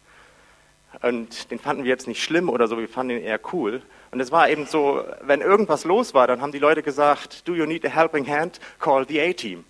Und 1.03 1.51
den 1.51 1.59
fanden 1.59 1.85
wir 1.85 1.91
jetzt 1.91 2.09
nicht 2.09 2.23
schlimm 2.23 2.49
oder 2.49 2.69
so, 2.69 2.79
wir 2.79 2.89
fanden 2.89 3.19
ihn 3.19 3.23
eher 3.23 3.41
cool. 3.53 3.83
Und 4.11 4.21
es 4.21 4.33
war 4.33 4.49
eben 4.49 4.67
so, 4.67 5.05
wenn 5.23 5.41
irgendwas 5.41 5.85
los 5.85 6.15
war, 6.15 6.27
dann 6.27 6.41
haben 6.41 6.53
die 6.53 6.59
Leute 6.59 6.83
gesagt, 6.83 7.47
do 7.47 7.55
you 7.55 7.67
need 7.67 7.85
a 7.85 7.89
helping 7.89 8.27
hand? 8.27 8.61
Call 8.79 9.07
the 9.07 9.21
A-Team. 9.21 9.65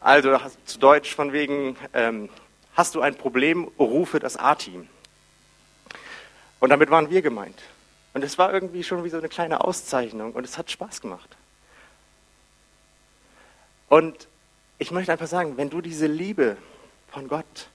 Also 0.00 0.38
zu 0.64 0.78
Deutsch 0.78 1.14
von 1.14 1.32
wegen, 1.32 1.76
ähm, 1.94 2.28
hast 2.74 2.94
du 2.94 3.00
ein 3.00 3.14
Problem, 3.14 3.64
rufe 3.78 4.20
das 4.20 4.36
A-Team. 4.36 4.88
Und 6.60 6.70
damit 6.70 6.90
waren 6.90 7.10
wir 7.10 7.22
gemeint. 7.22 7.60
Und 8.14 8.24
es 8.24 8.38
war 8.38 8.52
irgendwie 8.52 8.84
schon 8.84 9.04
wie 9.04 9.08
so 9.08 9.18
eine 9.18 9.28
kleine 9.28 9.62
Auszeichnung 9.64 10.32
und 10.32 10.44
es 10.44 10.58
hat 10.58 10.70
Spaß 10.70 11.00
gemacht. 11.00 11.36
Und 13.88 14.28
ich 14.78 14.90
möchte 14.90 15.12
einfach 15.12 15.26
sagen, 15.26 15.56
wenn 15.56 15.70
du 15.70 15.80
diese 15.80 16.06
Liebe 16.06 16.56
von 17.10 17.28
Gott 17.28 17.68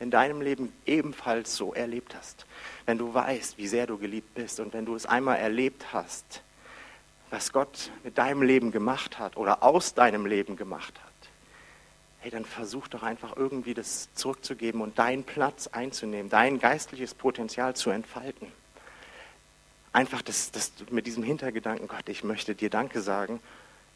in 0.00 0.10
deinem 0.10 0.40
Leben 0.40 0.72
ebenfalls 0.86 1.56
so 1.56 1.72
erlebt 1.74 2.14
hast, 2.14 2.46
wenn 2.86 2.98
du 2.98 3.14
weißt, 3.14 3.58
wie 3.58 3.68
sehr 3.68 3.86
du 3.86 3.98
geliebt 3.98 4.34
bist 4.34 4.58
und 4.58 4.72
wenn 4.72 4.84
du 4.84 4.94
es 4.94 5.06
einmal 5.06 5.38
erlebt 5.38 5.92
hast, 5.92 6.42
was 7.30 7.52
Gott 7.52 7.90
mit 8.02 8.18
deinem 8.18 8.42
Leben 8.42 8.72
gemacht 8.72 9.18
hat 9.18 9.36
oder 9.36 9.62
aus 9.62 9.94
deinem 9.94 10.26
Leben 10.26 10.56
gemacht 10.56 10.94
hat, 10.98 11.10
hey, 12.20 12.30
dann 12.30 12.44
versuch 12.44 12.88
doch 12.88 13.02
einfach 13.02 13.36
irgendwie 13.36 13.74
das 13.74 14.08
zurückzugeben 14.14 14.80
und 14.80 14.98
deinen 14.98 15.22
Platz 15.22 15.68
einzunehmen, 15.68 16.28
dein 16.28 16.58
geistliches 16.58 17.14
Potenzial 17.14 17.76
zu 17.76 17.90
entfalten. 17.90 18.48
Einfach 19.92 20.22
das, 20.22 20.50
das 20.50 20.72
mit 20.90 21.06
diesem 21.06 21.22
Hintergedanken, 21.22 21.88
Gott, 21.88 22.08
ich 22.08 22.24
möchte 22.24 22.54
dir 22.54 22.70
Danke 22.70 23.00
sagen 23.00 23.40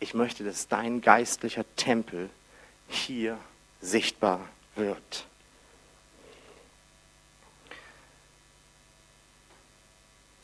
ich 0.00 0.14
möchte, 0.14 0.44
dass 0.44 0.68
dein 0.68 1.00
geistlicher 1.00 1.64
Tempel 1.76 2.28
hier 2.88 3.38
sichtbar 3.80 4.40
wird. 4.76 5.26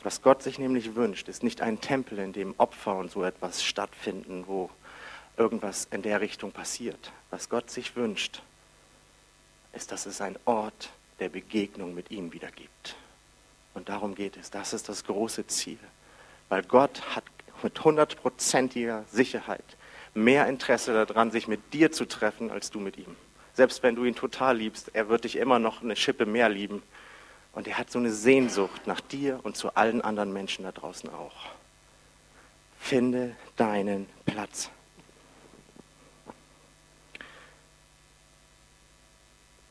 Was 0.03 0.21
Gott 0.21 0.41
sich 0.41 0.57
nämlich 0.57 0.95
wünscht, 0.95 1.27
ist 1.27 1.43
nicht 1.43 1.61
ein 1.61 1.79
Tempel, 1.79 2.19
in 2.19 2.33
dem 2.33 2.55
Opfer 2.57 2.95
und 2.97 3.11
so 3.11 3.23
etwas 3.23 3.63
stattfinden, 3.63 4.45
wo 4.47 4.69
irgendwas 5.37 5.87
in 5.91 6.01
der 6.01 6.21
Richtung 6.21 6.51
passiert. 6.51 7.11
Was 7.29 7.49
Gott 7.49 7.69
sich 7.69 7.95
wünscht, 7.95 8.41
ist, 9.73 9.91
dass 9.91 10.05
es 10.05 10.21
ein 10.21 10.37
Ort 10.45 10.91
der 11.19 11.29
Begegnung 11.29 11.93
mit 11.93 12.11
ihm 12.11 12.33
wieder 12.33 12.51
gibt. 12.51 12.95
Und 13.73 13.89
darum 13.89 14.15
geht 14.15 14.37
es. 14.37 14.49
Das 14.49 14.73
ist 14.73 14.89
das 14.89 15.03
große 15.05 15.47
Ziel. 15.47 15.79
Weil 16.49 16.63
Gott 16.63 17.15
hat 17.15 17.23
mit 17.63 17.83
hundertprozentiger 17.83 19.05
Sicherheit 19.11 19.63
mehr 20.13 20.47
Interesse 20.47 20.93
daran, 21.05 21.31
sich 21.31 21.47
mit 21.47 21.73
dir 21.73 21.91
zu 21.91 22.05
treffen, 22.05 22.51
als 22.51 22.71
du 22.71 22.79
mit 22.79 22.97
ihm. 22.97 23.15
Selbst 23.53 23.83
wenn 23.83 23.95
du 23.95 24.03
ihn 24.03 24.15
total 24.15 24.57
liebst, 24.57 24.91
er 24.93 25.09
wird 25.09 25.23
dich 25.23 25.35
immer 25.35 25.59
noch 25.59 25.81
eine 25.81 25.95
Schippe 25.95 26.25
mehr 26.25 26.49
lieben. 26.49 26.81
Und 27.53 27.67
er 27.67 27.77
hat 27.77 27.91
so 27.91 27.99
eine 27.99 28.11
Sehnsucht 28.11 28.87
nach 28.87 29.01
dir 29.01 29.39
und 29.43 29.57
zu 29.57 29.75
allen 29.75 30.01
anderen 30.01 30.31
Menschen 30.31 30.63
da 30.63 30.71
draußen 30.71 31.09
auch. 31.09 31.49
Finde 32.79 33.35
deinen 33.57 34.07
Platz. 34.25 34.69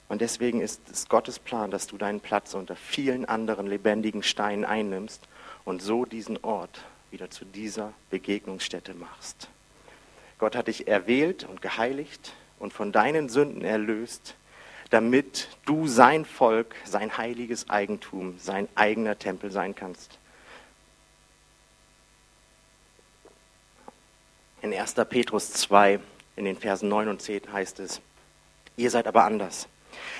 Und 0.08 0.20
deswegen 0.20 0.60
ist 0.60 0.80
es 0.90 1.08
Gottes 1.08 1.38
Plan, 1.38 1.70
dass 1.70 1.86
du 1.86 1.96
deinen 1.96 2.20
Platz 2.20 2.54
unter 2.54 2.74
vielen 2.74 3.24
anderen 3.24 3.68
lebendigen 3.68 4.24
Steinen 4.24 4.64
einnimmst 4.64 5.22
und 5.64 5.80
so 5.80 6.04
diesen 6.04 6.42
Ort 6.42 6.80
wieder 7.12 7.30
zu 7.30 7.44
dieser 7.44 7.92
Begegnungsstätte 8.10 8.92
machst. 8.94 9.48
Gott 10.38 10.56
hat 10.56 10.66
dich 10.66 10.88
erwählt 10.88 11.44
und 11.44 11.62
geheiligt 11.62 12.32
und 12.58 12.72
von 12.72 12.90
deinen 12.90 13.28
Sünden 13.28 13.62
erlöst, 13.62 14.34
damit 14.90 15.48
du 15.64 15.86
sein 15.86 16.24
Volk, 16.24 16.74
sein 16.84 17.16
heiliges 17.16 17.70
Eigentum, 17.70 18.38
sein 18.38 18.68
eigener 18.74 19.18
Tempel 19.18 19.50
sein 19.50 19.74
kannst. 19.74 20.18
In 24.62 24.74
1. 24.74 24.94
Petrus 25.08 25.52
2, 25.52 26.00
in 26.36 26.44
den 26.44 26.56
Versen 26.56 26.88
9 26.88 27.08
und 27.08 27.22
10 27.22 27.52
heißt 27.52 27.80
es, 27.80 28.00
ihr 28.76 28.90
seid 28.90 29.06
aber 29.06 29.24
anders. 29.24 29.68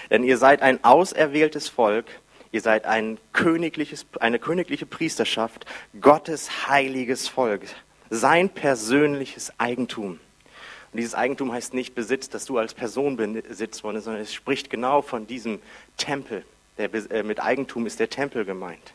Denn 0.09 0.25
ihr 0.25 0.39
seid 0.39 0.63
ein 0.63 0.83
auserwähltes 0.83 1.69
Volk, 1.69 2.07
Ihr 2.53 2.61
seid 2.61 2.85
ein 2.85 3.19
königliches, 3.33 4.07
eine 4.19 4.39
königliche 4.39 4.87
Priesterschaft, 4.87 5.67
Gottes 6.01 6.69
heiliges 6.69 7.29
Volk, 7.29 7.63
sein 8.11 8.49
persönliches 8.49 9.53
Eigentum. 9.59 10.19
Und 10.93 10.99
dieses 10.99 11.15
Eigentum 11.15 11.53
heißt 11.53 11.73
nicht 11.75 11.95
Besitz, 11.95 12.29
dass 12.29 12.47
du 12.47 12.59
als 12.59 12.75
Person 12.75 13.17
besitzt 13.17 13.85
worden, 13.85 14.01
sondern 14.01 14.23
es 14.23 14.35
spricht 14.35 14.71
genau 14.71 15.03
von 15.03 15.27
diesem 15.27 15.61
Tempel. 15.97 16.45
Der, 16.79 16.93
äh, 17.11 17.23
mit 17.23 17.41
Eigentum 17.41 17.87
ist 17.87 18.01
der 18.01 18.11
Tempel 18.11 18.45
gemeint. 18.45 18.95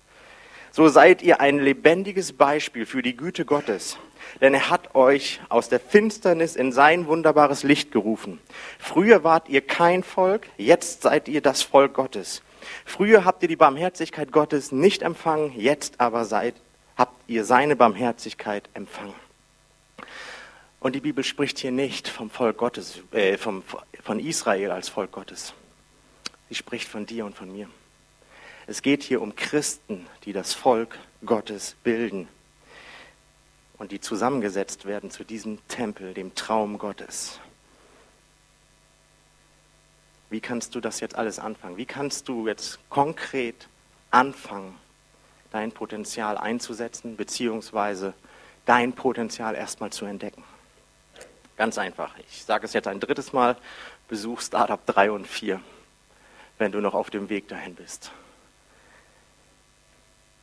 So 0.72 0.90
seid 0.90 1.22
ihr 1.22 1.40
ein 1.40 1.60
lebendiges 1.60 2.34
Beispiel 2.34 2.86
für 2.86 3.02
die 3.02 3.16
Güte 3.16 3.46
Gottes, 3.46 3.98
denn 4.42 4.54
er 4.54 4.70
hat 4.70 4.94
euch 4.94 5.40
aus 5.48 5.70
der 5.70 5.80
Finsternis 5.80 6.58
in 6.58 6.74
sein 6.74 7.08
wunderbares 7.08 7.64
Licht 7.64 7.94
gerufen. 7.94 8.42
Früher 8.78 9.24
wart 9.24 9.48
ihr 9.48 9.62
kein 9.62 10.04
Volk, 10.04 10.48
jetzt 10.58 11.04
seid 11.04 11.30
ihr 11.30 11.40
das 11.40 11.62
Volk 11.62 11.94
Gottes. 11.94 12.42
Früher 12.84 13.24
habt 13.24 13.42
ihr 13.44 13.48
die 13.48 13.56
Barmherzigkeit 13.56 14.34
Gottes 14.34 14.74
nicht 14.74 15.02
empfangen, 15.02 15.54
jetzt 15.56 16.02
aber 16.02 16.26
seid, 16.26 16.56
habt 16.98 17.16
ihr 17.28 17.46
seine 17.46 17.78
Barmherzigkeit 17.78 18.68
empfangen. 18.74 19.14
Und 20.86 20.94
die 20.94 21.00
Bibel 21.00 21.24
spricht 21.24 21.58
hier 21.58 21.72
nicht 21.72 22.08
vom 22.08 22.30
Volk 22.30 22.58
Gottes, 22.58 23.02
äh, 23.10 23.40
vom, 23.40 23.64
von 24.04 24.20
Israel 24.20 24.70
als 24.70 24.88
Volk 24.88 25.12
Gottes. 25.14 25.56
Sie 26.48 26.54
spricht 26.54 26.88
von 26.88 27.08
dir 27.08 27.26
und 27.26 27.36
von 27.36 27.52
mir. 27.52 27.68
Es 28.68 28.84
geht 28.84 29.02
hier 29.02 29.24
um 29.24 29.36
Christen, 29.36 30.06
die 30.26 30.32
das 30.32 30.54
Volk 30.54 31.00
Gottes 31.26 31.76
bilden 31.84 32.28
und 33.80 33.92
die 33.92 34.00
zusammengesetzt 34.00 34.86
werden 34.86 35.10
zu 35.10 35.24
diesem 35.24 35.58
Tempel, 35.70 36.14
dem 36.14 36.36
Traum 36.36 36.78
Gottes. 36.78 37.40
Wie 40.30 40.40
kannst 40.40 40.76
du 40.76 40.82
das 40.82 41.00
jetzt 41.00 41.16
alles 41.16 41.40
anfangen? 41.40 41.78
Wie 41.78 41.88
kannst 41.88 42.30
du 42.30 42.48
jetzt 42.48 42.78
konkret 42.92 43.70
anfangen, 44.12 44.76
dein 45.52 45.72
Potenzial 45.72 46.38
einzusetzen, 46.38 47.18
beziehungsweise 47.18 48.14
dein 48.68 48.94
Potenzial 48.94 49.56
erstmal 49.56 49.92
zu 49.92 50.06
entdecken? 50.06 50.44
Ganz 51.58 51.78
einfach. 51.78 52.14
Ich 52.30 52.44
sage 52.44 52.66
es 52.66 52.74
jetzt 52.74 52.88
ein 52.88 53.00
drittes 53.00 53.32
Mal. 53.32 53.56
Besuch 54.08 54.42
Startup 54.42 54.84
3 54.86 55.12
und 55.12 55.26
4, 55.26 55.60
wenn 56.58 56.72
du 56.72 56.82
noch 56.82 56.94
auf 56.94 57.10
dem 57.10 57.30
Weg 57.30 57.48
dahin 57.48 57.76
bist. 57.76 58.12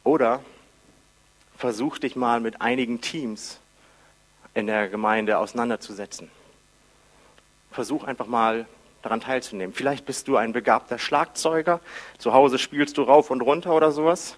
Oder 0.04 0.42
versuch 1.56 1.98
dich 1.98 2.16
mal 2.16 2.40
mit 2.40 2.60
einigen 2.60 3.00
Teams 3.00 3.60
in 4.54 4.66
der 4.66 4.88
Gemeinde 4.88 5.38
auseinanderzusetzen. 5.38 6.30
Versuch 7.70 8.04
einfach 8.04 8.26
mal 8.26 8.66
daran 9.02 9.20
teilzunehmen. 9.20 9.74
Vielleicht 9.74 10.06
bist 10.06 10.28
du 10.28 10.36
ein 10.36 10.52
begabter 10.52 10.98
Schlagzeuger, 10.98 11.80
zu 12.18 12.32
Hause 12.32 12.58
spielst 12.58 12.98
du 12.98 13.02
rauf 13.02 13.30
und 13.30 13.40
runter 13.42 13.74
oder 13.74 13.92
sowas. 13.92 14.36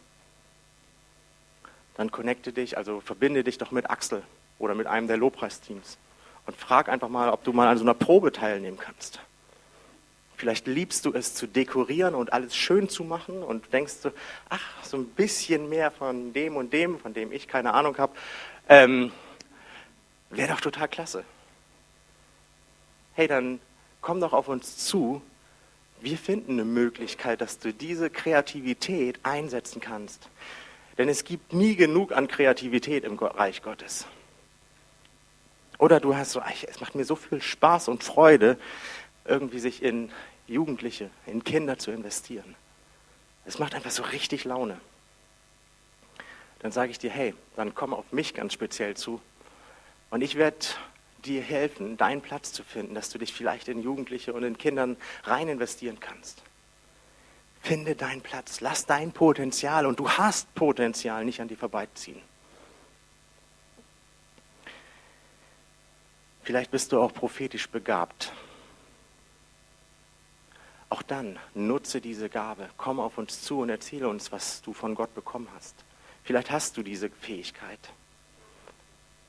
Dann 1.96 2.10
connecte 2.10 2.52
dich, 2.52 2.76
also 2.76 3.00
verbinde 3.00 3.44
dich 3.44 3.58
doch 3.58 3.70
mit 3.70 3.88
Axel 3.88 4.22
oder 4.58 4.74
mit 4.74 4.86
einem 4.86 5.06
der 5.06 5.16
Lobpreisteams 5.16 5.98
und 6.46 6.56
frag 6.56 6.88
einfach 6.88 7.08
mal, 7.08 7.30
ob 7.30 7.44
du 7.44 7.52
mal 7.52 7.68
an 7.68 7.78
so 7.78 7.84
einer 7.84 7.94
Probe 7.94 8.32
teilnehmen 8.32 8.78
kannst. 8.78 9.20
Vielleicht 10.36 10.66
liebst 10.66 11.06
du 11.06 11.12
es 11.12 11.34
zu 11.34 11.46
dekorieren 11.46 12.14
und 12.14 12.32
alles 12.32 12.56
schön 12.56 12.88
zu 12.88 13.04
machen 13.04 13.42
und 13.42 13.72
denkst 13.72 14.02
du, 14.02 14.10
ach, 14.48 14.84
so 14.84 14.96
ein 14.96 15.06
bisschen 15.06 15.68
mehr 15.68 15.90
von 15.90 16.32
dem 16.32 16.56
und 16.56 16.72
dem, 16.72 16.98
von 16.98 17.14
dem 17.14 17.32
ich 17.32 17.46
keine 17.46 17.72
Ahnung 17.72 17.96
habe, 17.98 18.14
ähm, 18.68 19.12
wäre 20.30 20.52
doch 20.52 20.60
total 20.60 20.88
klasse. 20.88 21.24
Hey, 23.14 23.28
dann 23.28 23.60
komm 24.00 24.20
doch 24.20 24.32
auf 24.32 24.48
uns 24.48 24.76
zu. 24.78 25.22
Wir 26.00 26.18
finden 26.18 26.52
eine 26.52 26.64
Möglichkeit, 26.64 27.40
dass 27.40 27.60
du 27.60 27.72
diese 27.72 28.10
Kreativität 28.10 29.20
einsetzen 29.22 29.80
kannst. 29.80 30.28
Denn 30.98 31.08
es 31.08 31.24
gibt 31.24 31.52
nie 31.52 31.76
genug 31.76 32.12
an 32.12 32.28
Kreativität 32.28 33.04
im 33.04 33.16
Reich 33.18 33.62
Gottes. 33.62 34.06
Oder 35.78 36.00
du 36.00 36.14
hast 36.14 36.32
so, 36.32 36.42
es 36.68 36.80
macht 36.80 36.94
mir 36.94 37.04
so 37.04 37.16
viel 37.16 37.42
Spaß 37.42 37.88
und 37.88 38.04
Freude, 38.04 38.58
irgendwie 39.24 39.58
sich 39.58 39.82
in 39.82 40.10
Jugendliche, 40.46 41.10
in 41.26 41.44
Kinder 41.44 41.78
zu 41.78 41.90
investieren. 41.90 42.54
Es 43.46 43.58
macht 43.58 43.74
einfach 43.74 43.90
so 43.90 44.02
richtig 44.02 44.44
Laune. 44.44 44.78
Dann 46.60 46.72
sage 46.72 46.90
ich 46.90 46.98
dir, 46.98 47.10
hey, 47.10 47.34
dann 47.56 47.74
komm 47.74 47.92
auf 47.92 48.10
mich 48.12 48.34
ganz 48.34 48.52
speziell 48.52 48.96
zu. 48.96 49.20
Und 50.10 50.22
ich 50.22 50.36
werde 50.36 50.66
dir 51.24 51.42
helfen, 51.42 51.96
deinen 51.96 52.20
Platz 52.20 52.52
zu 52.52 52.62
finden, 52.62 52.94
dass 52.94 53.10
du 53.10 53.18
dich 53.18 53.32
vielleicht 53.32 53.68
in 53.68 53.82
Jugendliche 53.82 54.32
und 54.32 54.44
in 54.44 54.56
Kindern 54.58 54.96
rein 55.24 55.48
investieren 55.48 56.00
kannst. 56.00 56.42
Finde 57.60 57.96
deinen 57.96 58.20
Platz, 58.20 58.60
lass 58.60 58.84
dein 58.84 59.12
Potenzial 59.12 59.86
und 59.86 59.98
du 59.98 60.10
hast 60.10 60.54
Potenzial 60.54 61.24
nicht 61.24 61.40
an 61.40 61.48
dir 61.48 61.56
vorbeiziehen. 61.56 62.20
Vielleicht 66.44 66.70
bist 66.70 66.92
du 66.92 67.00
auch 67.00 67.12
prophetisch 67.12 67.68
begabt. 67.68 68.30
Auch 70.90 71.02
dann 71.02 71.38
nutze 71.54 72.02
diese 72.02 72.28
Gabe, 72.28 72.68
komm 72.76 73.00
auf 73.00 73.16
uns 73.16 73.42
zu 73.42 73.60
und 73.60 73.70
erzähle 73.70 74.08
uns, 74.08 74.30
was 74.30 74.60
du 74.60 74.74
von 74.74 74.94
Gott 74.94 75.14
bekommen 75.14 75.48
hast. 75.56 75.74
Vielleicht 76.22 76.50
hast 76.50 76.76
du 76.76 76.82
diese 76.82 77.08
Fähigkeit. 77.08 77.80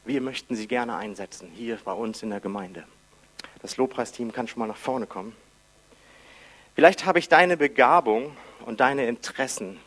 Wir 0.04 0.22
möchten 0.22 0.56
sie 0.56 0.68
gerne 0.68 0.98
einsetzen, 0.98 1.50
hier 1.56 1.80
bei 1.84 1.94
uns 1.94 2.22
in 2.22 2.30
der 2.30 2.42
Gemeinde. 2.42 2.84
Das 3.62 3.78
Lobpreisteam 3.78 4.34
kann 4.34 4.48
schon 4.48 4.60
mal 4.60 4.68
nach 4.68 4.78
vorne 4.78 5.08
kommen. 5.08 5.36
Vielleicht 6.76 7.06
habe 7.06 7.20
ich 7.20 7.30
deine 7.30 7.56
Begabung 7.56 8.36
und 8.66 8.82
deine 8.82 9.08
Interessen 9.08 9.80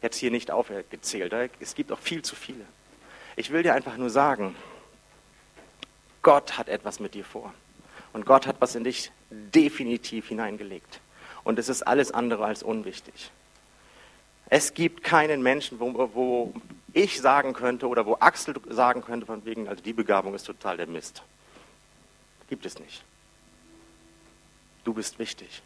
jetzt 0.00 0.16
hier 0.16 0.30
nicht 0.30 0.50
aufgezählt. 0.50 1.32
Es 1.60 1.74
gibt 1.74 1.92
auch 1.92 1.98
viel 1.98 2.22
zu 2.22 2.34
viele. 2.34 2.64
Ich 3.36 3.50
will 3.50 3.62
dir 3.62 3.74
einfach 3.74 3.98
nur 3.98 4.10
sagen, 4.10 4.56
Gott 6.24 6.58
hat 6.58 6.68
etwas 6.68 6.98
mit 6.98 7.14
dir 7.14 7.24
vor. 7.24 7.54
Und 8.12 8.26
Gott 8.26 8.48
hat 8.48 8.56
was 8.58 8.74
in 8.74 8.82
dich 8.82 9.12
definitiv 9.30 10.28
hineingelegt. 10.28 11.00
Und 11.44 11.58
es 11.60 11.68
ist 11.68 11.82
alles 11.82 12.10
andere 12.10 12.44
als 12.44 12.64
unwichtig. 12.64 13.30
Es 14.50 14.74
gibt 14.74 15.04
keinen 15.04 15.42
Menschen, 15.42 15.78
wo, 15.78 16.10
wo, 16.14 16.54
ich 16.92 17.20
sagen 17.20 17.52
könnte 17.52 17.88
oder 17.88 18.06
wo 18.06 18.16
Axel 18.20 18.54
sagen 18.70 19.02
könnte, 19.02 19.26
von 19.26 19.44
wegen, 19.44 19.68
also 19.68 19.82
die 19.82 19.92
Begabung 19.92 20.34
ist 20.34 20.44
total 20.44 20.76
der 20.76 20.86
Mist. 20.86 21.22
Gibt 22.48 22.64
es 22.66 22.78
nicht. 22.78 23.04
Du 24.84 24.94
bist 24.94 25.18
wichtig 25.18 25.62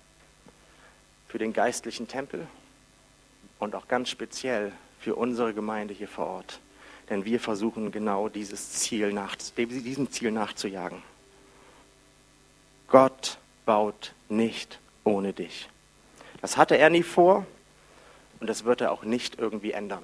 für 1.28 1.38
den 1.38 1.52
geistlichen 1.52 2.09
Tempel 2.09 2.46
und 3.59 3.74
auch 3.74 3.88
ganz 3.88 4.09
speziell 4.09 4.72
für 5.00 5.16
unsere 5.16 5.52
Gemeinde 5.52 5.92
hier 5.92 6.09
vor 6.09 6.26
Ort. 6.26 6.61
Denn 7.11 7.24
wir 7.24 7.40
versuchen 7.40 7.90
genau 7.90 8.28
dieses 8.28 8.72
Ziel 8.72 9.12
nach, 9.12 9.36
diesem 9.56 10.11
Ziel 10.11 10.30
nachzujagen. 10.30 11.02
Gott 12.88 13.38
baut 13.64 14.14
nicht 14.28 14.78
ohne 15.04 15.32
dich. 15.32 15.68
Das 16.40 16.56
hatte 16.56 16.76
er 16.76 16.90
nie 16.90 17.02
vor 17.02 17.46
und 18.40 18.48
das 18.48 18.64
wird 18.64 18.80
er 18.80 18.92
auch 18.92 19.02
nicht 19.02 19.38
irgendwie 19.38 19.72
ändern. 19.72 20.02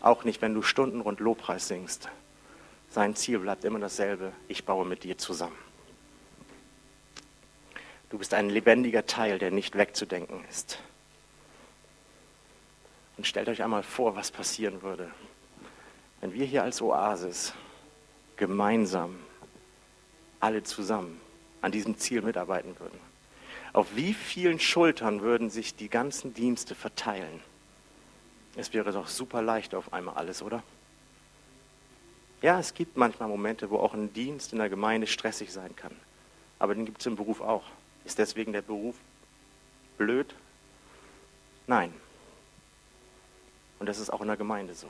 Auch 0.00 0.24
nicht, 0.24 0.42
wenn 0.42 0.54
du 0.54 0.62
Stunden 0.62 1.00
rund 1.00 1.20
Lobpreis 1.20 1.68
singst. 1.68 2.08
Sein 2.90 3.16
Ziel 3.16 3.40
bleibt 3.40 3.64
immer 3.64 3.78
dasselbe. 3.78 4.32
Ich 4.48 4.64
baue 4.64 4.86
mit 4.86 5.04
dir 5.04 5.18
zusammen. 5.18 5.56
Du 8.10 8.18
bist 8.18 8.34
ein 8.34 8.48
lebendiger 8.48 9.04
Teil, 9.06 9.38
der 9.38 9.50
nicht 9.50 9.76
wegzudenken 9.76 10.44
ist. 10.48 10.78
Und 13.16 13.26
stellt 13.26 13.48
euch 13.48 13.62
einmal 13.62 13.82
vor, 13.82 14.14
was 14.14 14.30
passieren 14.30 14.82
würde, 14.82 15.10
wenn 16.20 16.32
wir 16.32 16.44
hier 16.44 16.62
als 16.62 16.80
Oasis 16.80 17.52
gemeinsam, 18.36 19.18
alle 20.40 20.62
zusammen 20.62 21.20
an 21.60 21.72
diesem 21.72 21.98
Ziel 21.98 22.22
mitarbeiten 22.22 22.78
würden. 22.78 22.98
Auf 23.72 23.94
wie 23.94 24.14
vielen 24.14 24.58
Schultern 24.58 25.20
würden 25.20 25.50
sich 25.50 25.74
die 25.74 25.88
ganzen 25.88 26.32
Dienste 26.32 26.74
verteilen? 26.74 27.40
Es 28.56 28.72
wäre 28.72 28.92
doch 28.92 29.08
super 29.08 29.42
leicht 29.42 29.74
auf 29.74 29.92
einmal 29.92 30.14
alles, 30.14 30.42
oder? 30.42 30.62
Ja, 32.42 32.58
es 32.58 32.74
gibt 32.74 32.96
manchmal 32.96 33.28
Momente, 33.28 33.70
wo 33.70 33.78
auch 33.78 33.94
ein 33.94 34.12
Dienst 34.12 34.52
in 34.52 34.58
der 34.58 34.68
Gemeinde 34.68 35.06
stressig 35.06 35.52
sein 35.52 35.74
kann. 35.76 35.94
Aber 36.58 36.74
den 36.74 36.86
gibt 36.86 37.00
es 37.00 37.06
im 37.06 37.16
Beruf 37.16 37.40
auch. 37.40 37.64
Ist 38.04 38.18
deswegen 38.18 38.52
der 38.52 38.62
Beruf 38.62 38.96
blöd? 39.98 40.34
Nein. 41.66 41.92
Und 43.78 43.86
das 43.86 43.98
ist 43.98 44.10
auch 44.10 44.20
in 44.20 44.28
der 44.28 44.36
Gemeinde 44.36 44.74
so. 44.74 44.88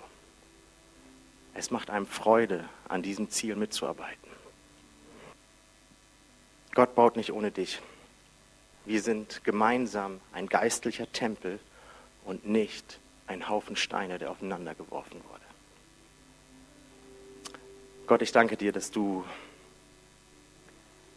Es 1.59 1.71
macht 1.71 1.89
einem 1.89 2.07
Freude, 2.07 2.69
an 2.87 3.03
diesem 3.03 3.31
Ziel 3.31 3.57
mitzuarbeiten. 3.57 4.31
Gott 6.75 6.95
baut 6.95 7.17
nicht 7.17 7.33
ohne 7.33 7.51
dich. 7.51 7.81
Wir 8.85 9.01
sind 9.01 9.43
gemeinsam 9.43 10.21
ein 10.33 10.49
geistlicher 10.49 11.11
Tempel 11.11 11.59
und 12.27 12.47
nicht 12.47 13.01
ein 13.27 13.49
Haufen 13.49 13.75
Steine, 13.75 14.19
der 14.19 14.31
aufeinander 14.31 14.75
geworfen 14.75 15.23
wurde. 15.31 15.45
Gott, 18.07 18.21
ich 18.21 18.33
danke 18.33 18.59
dir, 18.59 18.73
dass 18.73 18.91
du 18.91 19.25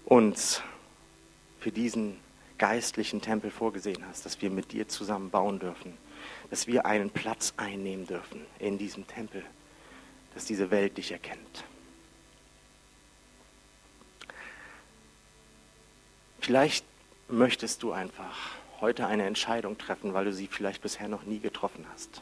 uns 0.05 0.63
für 1.59 1.71
diesen 1.71 2.17
geistlichen 2.57 3.21
Tempel 3.21 3.51
vorgesehen 3.51 4.05
hast, 4.07 4.25
dass 4.25 4.41
wir 4.41 4.49
mit 4.49 4.71
dir 4.71 4.87
zusammen 4.87 5.29
bauen 5.29 5.59
dürfen, 5.59 5.97
dass 6.49 6.65
wir 6.65 6.85
einen 6.85 7.09
Platz 7.09 7.53
einnehmen 7.57 8.07
dürfen 8.07 8.45
in 8.57 8.77
diesem 8.77 9.05
Tempel, 9.05 9.43
dass 10.33 10.45
diese 10.45 10.71
Welt 10.71 10.97
dich 10.97 11.11
erkennt. 11.11 11.63
Vielleicht 16.39 16.85
möchtest 17.27 17.83
du 17.83 17.91
einfach 17.91 18.35
heute 18.81 19.05
eine 19.05 19.25
Entscheidung 19.25 19.77
treffen, 19.77 20.13
weil 20.13 20.25
du 20.25 20.33
sie 20.33 20.47
vielleicht 20.47 20.81
bisher 20.81 21.07
noch 21.07 21.23
nie 21.23 21.39
getroffen 21.39 21.85
hast. 21.93 22.21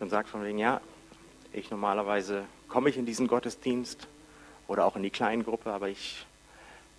Und 0.00 0.10
sagst 0.10 0.30
von 0.30 0.44
wegen, 0.44 0.58
ja, 0.58 0.80
ich 1.52 1.70
normalerweise 1.70 2.44
komme 2.68 2.88
ich 2.88 2.96
in 2.96 3.04
diesen 3.04 3.26
Gottesdienst 3.26 4.06
oder 4.68 4.84
auch 4.84 4.96
in 4.96 5.02
die 5.02 5.10
Kleingruppe, 5.10 5.72
aber 5.72 5.88
ich 5.88 6.24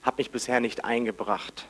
habe 0.01 0.17
mich 0.17 0.31
bisher 0.31 0.59
nicht 0.59 0.83
eingebracht. 0.83 1.65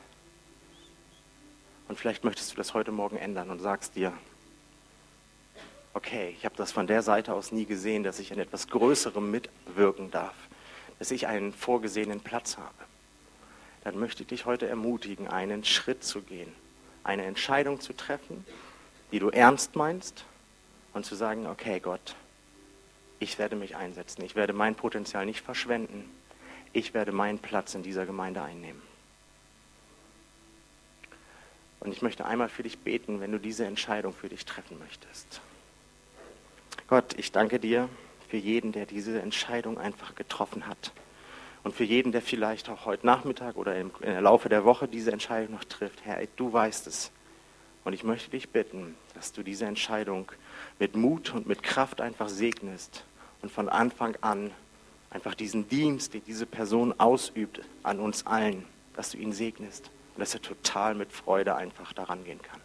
Und 1.88 1.98
vielleicht 1.98 2.24
möchtest 2.24 2.52
du 2.52 2.56
das 2.56 2.74
heute 2.74 2.92
Morgen 2.92 3.16
ändern 3.16 3.50
und 3.50 3.60
sagst 3.60 3.96
dir, 3.96 4.12
okay, 5.94 6.34
ich 6.36 6.44
habe 6.44 6.56
das 6.56 6.72
von 6.72 6.86
der 6.86 7.02
Seite 7.02 7.34
aus 7.34 7.52
nie 7.52 7.66
gesehen, 7.66 8.02
dass 8.02 8.18
ich 8.18 8.32
an 8.32 8.38
etwas 8.38 8.68
Größerem 8.68 9.30
mitwirken 9.30 10.10
darf, 10.10 10.34
dass 10.98 11.10
ich 11.10 11.26
einen 11.26 11.52
vorgesehenen 11.52 12.20
Platz 12.20 12.56
habe. 12.56 12.74
Dann 13.84 13.98
möchte 13.98 14.22
ich 14.22 14.28
dich 14.28 14.46
heute 14.46 14.68
ermutigen, 14.68 15.28
einen 15.28 15.64
Schritt 15.64 16.04
zu 16.04 16.22
gehen, 16.22 16.52
eine 17.02 17.24
Entscheidung 17.24 17.80
zu 17.80 17.94
treffen, 17.94 18.44
die 19.10 19.18
du 19.18 19.30
ernst 19.30 19.74
meinst 19.74 20.24
und 20.92 21.06
zu 21.06 21.14
sagen, 21.14 21.46
okay 21.46 21.80
Gott, 21.80 22.14
ich 23.18 23.38
werde 23.38 23.56
mich 23.56 23.76
einsetzen, 23.76 24.22
ich 24.22 24.34
werde 24.34 24.52
mein 24.52 24.74
Potenzial 24.74 25.26
nicht 25.26 25.40
verschwenden, 25.40 26.08
ich 26.72 26.94
werde 26.94 27.12
meinen 27.12 27.38
Platz 27.38 27.74
in 27.74 27.82
dieser 27.82 28.06
Gemeinde 28.06 28.42
einnehmen. 28.42 28.80
Und 31.80 31.92
ich 31.92 32.02
möchte 32.02 32.26
einmal 32.26 32.50
für 32.50 32.62
dich 32.62 32.78
beten, 32.78 33.20
wenn 33.20 33.32
du 33.32 33.38
diese 33.38 33.64
Entscheidung 33.64 34.12
für 34.12 34.28
dich 34.28 34.44
treffen 34.44 34.78
möchtest. 34.78 35.40
Gott, 36.90 37.14
ich 37.16 37.30
danke 37.30 37.60
dir 37.60 37.88
für 38.28 38.36
jeden, 38.36 38.72
der 38.72 38.84
diese 38.84 39.22
Entscheidung 39.22 39.78
einfach 39.78 40.16
getroffen 40.16 40.66
hat. 40.66 40.90
Und 41.62 41.72
für 41.72 41.84
jeden, 41.84 42.10
der 42.10 42.20
vielleicht 42.20 42.68
auch 42.68 42.84
heute 42.84 43.06
Nachmittag 43.06 43.54
oder 43.54 43.76
im, 43.76 43.92
Laufe 44.02 44.48
der 44.48 44.64
Woche 44.64 44.88
diese 44.88 45.12
Entscheidung 45.12 45.54
noch 45.54 45.62
trifft. 45.62 46.04
Herr, 46.04 46.20
du 46.34 46.52
weißt 46.52 46.88
es. 46.88 47.12
Und 47.84 47.92
ich 47.92 48.02
möchte 48.02 48.32
dich 48.32 48.48
bitten, 48.48 48.96
dass 49.14 49.32
du 49.32 49.44
diese 49.44 49.66
Entscheidung 49.66 50.32
mit 50.80 50.96
Mut 50.96 51.32
und 51.32 51.46
mit 51.46 51.62
Kraft 51.62 52.00
einfach 52.00 52.28
segnest 52.28 53.04
und 53.40 53.52
von 53.52 53.68
Anfang 53.68 54.16
an 54.20 54.50
einfach 55.10 55.36
diesen 55.36 55.68
Dienst, 55.68 56.14
den 56.14 56.24
diese 56.24 56.44
Person 56.44 56.92
ausübt, 56.98 57.60
an 57.84 58.00
uns 58.00 58.26
allen, 58.26 58.64
dass 58.96 59.12
du 59.12 59.18
ihn 59.18 59.32
segnest 59.32 59.90
und 60.16 60.20
dass 60.22 60.34
er 60.34 60.42
total 60.42 60.96
mit 60.96 61.12
Freude 61.12 61.54
einfach 61.54 61.92
daran 61.92 62.24
gehen 62.24 62.42
kann. 62.42 62.60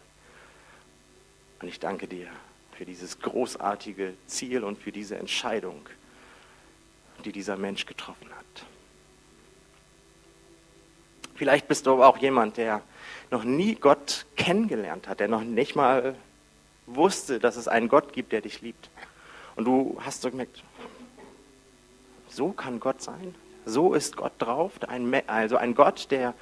Und 1.60 1.68
ich 1.68 1.78
danke 1.78 2.08
dir 2.08 2.26
für 2.76 2.84
dieses 2.84 3.18
großartige 3.20 4.14
Ziel 4.26 4.62
und 4.62 4.78
für 4.78 4.92
diese 4.92 5.16
Entscheidung, 5.16 5.88
die 7.24 7.32
dieser 7.32 7.56
Mensch 7.56 7.86
getroffen 7.86 8.28
hat. 8.30 8.66
Vielleicht 11.34 11.68
bist 11.68 11.86
du 11.86 11.92
aber 11.92 12.06
auch 12.06 12.18
jemand, 12.18 12.56
der 12.56 12.82
noch 13.30 13.44
nie 13.44 13.74
Gott 13.74 14.26
kennengelernt 14.36 15.08
hat, 15.08 15.20
der 15.20 15.28
noch 15.28 15.42
nicht 15.42 15.74
mal 15.74 16.14
wusste, 16.86 17.38
dass 17.40 17.56
es 17.56 17.68
einen 17.68 17.88
Gott 17.88 18.12
gibt, 18.12 18.32
der 18.32 18.40
dich 18.40 18.60
liebt. 18.60 18.90
Und 19.56 19.64
du 19.64 19.98
hast 20.00 20.22
so 20.22 20.30
gemerkt, 20.30 20.62
so 22.28 22.52
kann 22.52 22.80
Gott 22.80 23.02
sein. 23.02 23.34
So 23.64 23.94
ist 23.94 24.16
Gott 24.16 24.32
drauf. 24.38 24.72
also 25.26 25.56
ein 25.56 25.74
Gott, 25.74 26.10
der 26.10 26.34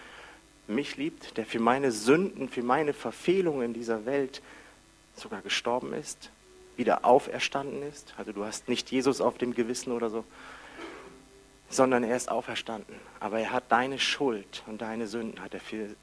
mich 0.67 0.97
liebt, 0.97 1.37
der 1.37 1.47
für 1.47 1.61
meine 1.61 1.91
Sünden, 1.93 2.49
für 2.49 2.63
meine 2.63 2.93
Verfehlungen 2.93 3.63
in 3.63 3.73
dieser 3.73 4.05
Welt 4.05 4.43
sogar 5.17 5.43
gestorben 5.43 5.93
ist, 5.93 6.31
wieder 6.77 7.05
auferstanden 7.05 7.83
ist. 7.83 8.15
Also 8.17 8.33
du 8.33 8.45
hast 8.45 8.69
nicht 8.69 8.91
Jesus 8.91 9.21
auf 9.21 9.39
dem 9.39 9.55
Gewissen 9.55 9.93
oder 9.93 10.11
so, 10.11 10.25
sondern 11.71 12.05
er 12.05 12.17
ist 12.17 12.31
auferstanden. 12.31 12.97
Aber 13.21 13.39
er 13.39 13.53
hat 13.53 13.65
deine 13.71 13.99
Schuld 13.99 14.63
und 14.67 14.83
deine 14.83 15.07
Sünden 15.07 15.41
hat 15.41 15.55
er 15.55 15.61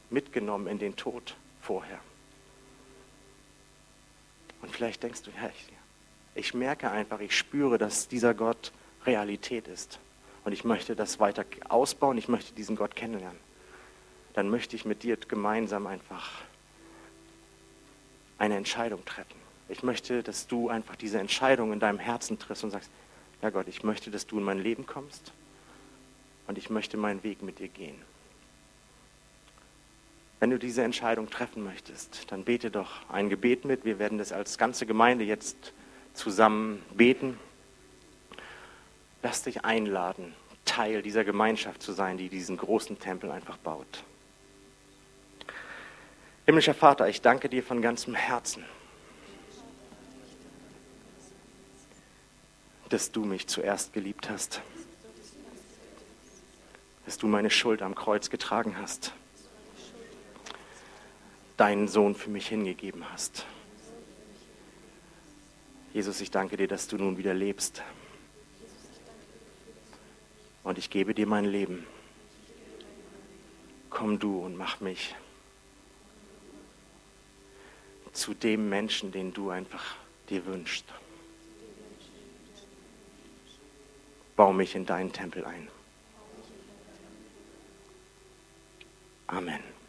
mitgenommen 0.10 0.68
in 0.68 0.80
den 0.80 0.96
Tod 0.96 1.36
vorher. 1.62 2.00
Und 4.62 4.72
vielleicht 4.72 5.04
denkst 5.04 5.24
du, 5.24 5.32
ja, 5.32 5.50
ich, 5.50 5.74
ich 6.36 6.54
merke 6.54 6.90
einfach, 6.90 7.20
ich 7.20 7.36
spüre, 7.36 7.78
dass 7.78 8.08
dieser 8.08 8.34
Gott 8.34 8.72
Realität 9.06 9.68
ist. 9.68 10.00
und 10.44 10.54
ich 10.54 10.64
möchte 10.64 10.96
das 10.96 11.20
weiter 11.20 11.46
ausbauen, 11.70 12.18
ich 12.18 12.28
möchte 12.28 12.54
diesen 12.54 12.76
Gott 12.76 12.96
kennenlernen, 12.96 13.40
dann 14.34 14.50
möchte 14.50 14.76
ich 14.76 14.86
mit 14.86 15.04
dir 15.04 15.18
gemeinsam 15.18 15.88
einfach 15.88 16.42
eine 18.42 18.58
Entscheidung 18.58 19.06
treffen. 19.06 19.40
Ich 19.70 19.84
möchte, 19.84 20.24
dass 20.24 20.48
du 20.48 20.68
einfach 20.68 20.96
diese 20.96 21.20
Entscheidung 21.20 21.72
in 21.74 21.80
deinem 21.80 22.00
Herzen 22.00 22.40
triffst 22.40 22.64
und 22.64 22.72
sagst, 22.72 22.90
ja 23.44 23.52
Gott, 23.52 23.68
ich 23.68 23.84
möchte, 23.84 24.10
dass 24.10 24.26
du 24.26 24.40
in 24.40 24.44
mein 24.44 24.58
Leben 24.58 24.88
kommst 24.88 25.32
und 26.48 26.58
ich 26.58 26.72
möchte 26.72 26.98
meinen 26.98 27.24
Weg 27.24 27.44
mit 27.44 27.60
dir 27.60 27.68
gehen. 27.68 28.02
Wenn 30.40 30.50
du 30.50 30.58
diese 30.58 30.82
Entscheidung 30.82 31.30
treffen 31.30 31.64
möchtest, 31.64 32.32
dann 32.32 32.44
bete 32.44 32.72
doch 32.72 33.08
ein 33.10 33.30
Gebet 33.30 33.64
mit. 33.64 33.86
Wir 33.86 34.00
werden 34.00 34.18
das 34.18 34.32
als 34.32 34.58
ganze 34.58 34.88
Gemeinde 34.88 35.24
jetzt 35.24 35.72
zusammen 36.16 36.82
beten. 36.96 37.38
Lass 39.22 39.44
dich 39.44 39.64
einladen, 39.66 40.34
Teil 40.66 41.04
dieser 41.04 41.24
Gemeinschaft 41.24 41.84
zu 41.84 41.92
sein, 41.92 42.18
die 42.18 42.30
diesen 42.30 42.58
großen 42.58 42.98
Tempel 42.98 43.30
einfach 43.30 43.58
baut. 43.58 44.04
Himmlischer 46.52 46.74
Vater, 46.74 47.08
ich 47.08 47.22
danke 47.22 47.48
dir 47.48 47.64
von 47.64 47.82
ganzem 47.82 48.14
Herzen, 48.14 48.66
dass 52.90 53.14
du 53.14 53.24
mich 53.24 53.48
zuerst 53.48 53.94
geliebt 53.94 54.30
hast, 54.30 54.60
dass 57.06 57.18
du 57.18 57.28
meine 57.28 57.50
Schuld 57.50 57.82
am 57.82 57.96
Kreuz 57.96 58.30
getragen 58.30 58.76
hast, 58.78 59.14
deinen 61.56 61.88
Sohn 61.88 62.16
für 62.16 62.30
mich 62.30 62.50
hingegeben 62.50 63.10
hast. 63.14 63.46
Jesus, 65.94 66.20
ich 66.20 66.32
danke 66.32 66.58
dir, 66.58 66.68
dass 66.68 66.90
du 66.90 66.98
nun 66.98 67.18
wieder 67.18 67.34
lebst. 67.34 67.82
Und 70.64 70.78
ich 70.78 70.90
gebe 70.90 71.14
dir 71.14 71.28
mein 71.28 71.46
Leben. 71.46 71.88
Komm 73.90 74.20
du 74.20 74.44
und 74.44 74.58
mach 74.58 74.82
mich 74.82 75.16
zu 78.14 78.34
dem 78.34 78.70
Menschen, 78.70 79.12
den 79.12 79.34
du 79.34 79.50
einfach 79.50 79.96
dir 80.30 80.46
wünschst. 80.46 80.86
Bau 84.36 84.54
mich 84.54 84.76
in 84.76 84.86
deinen 84.86 85.12
Tempel 85.12 85.46
ein. 85.46 85.68
Amen. 89.28 89.81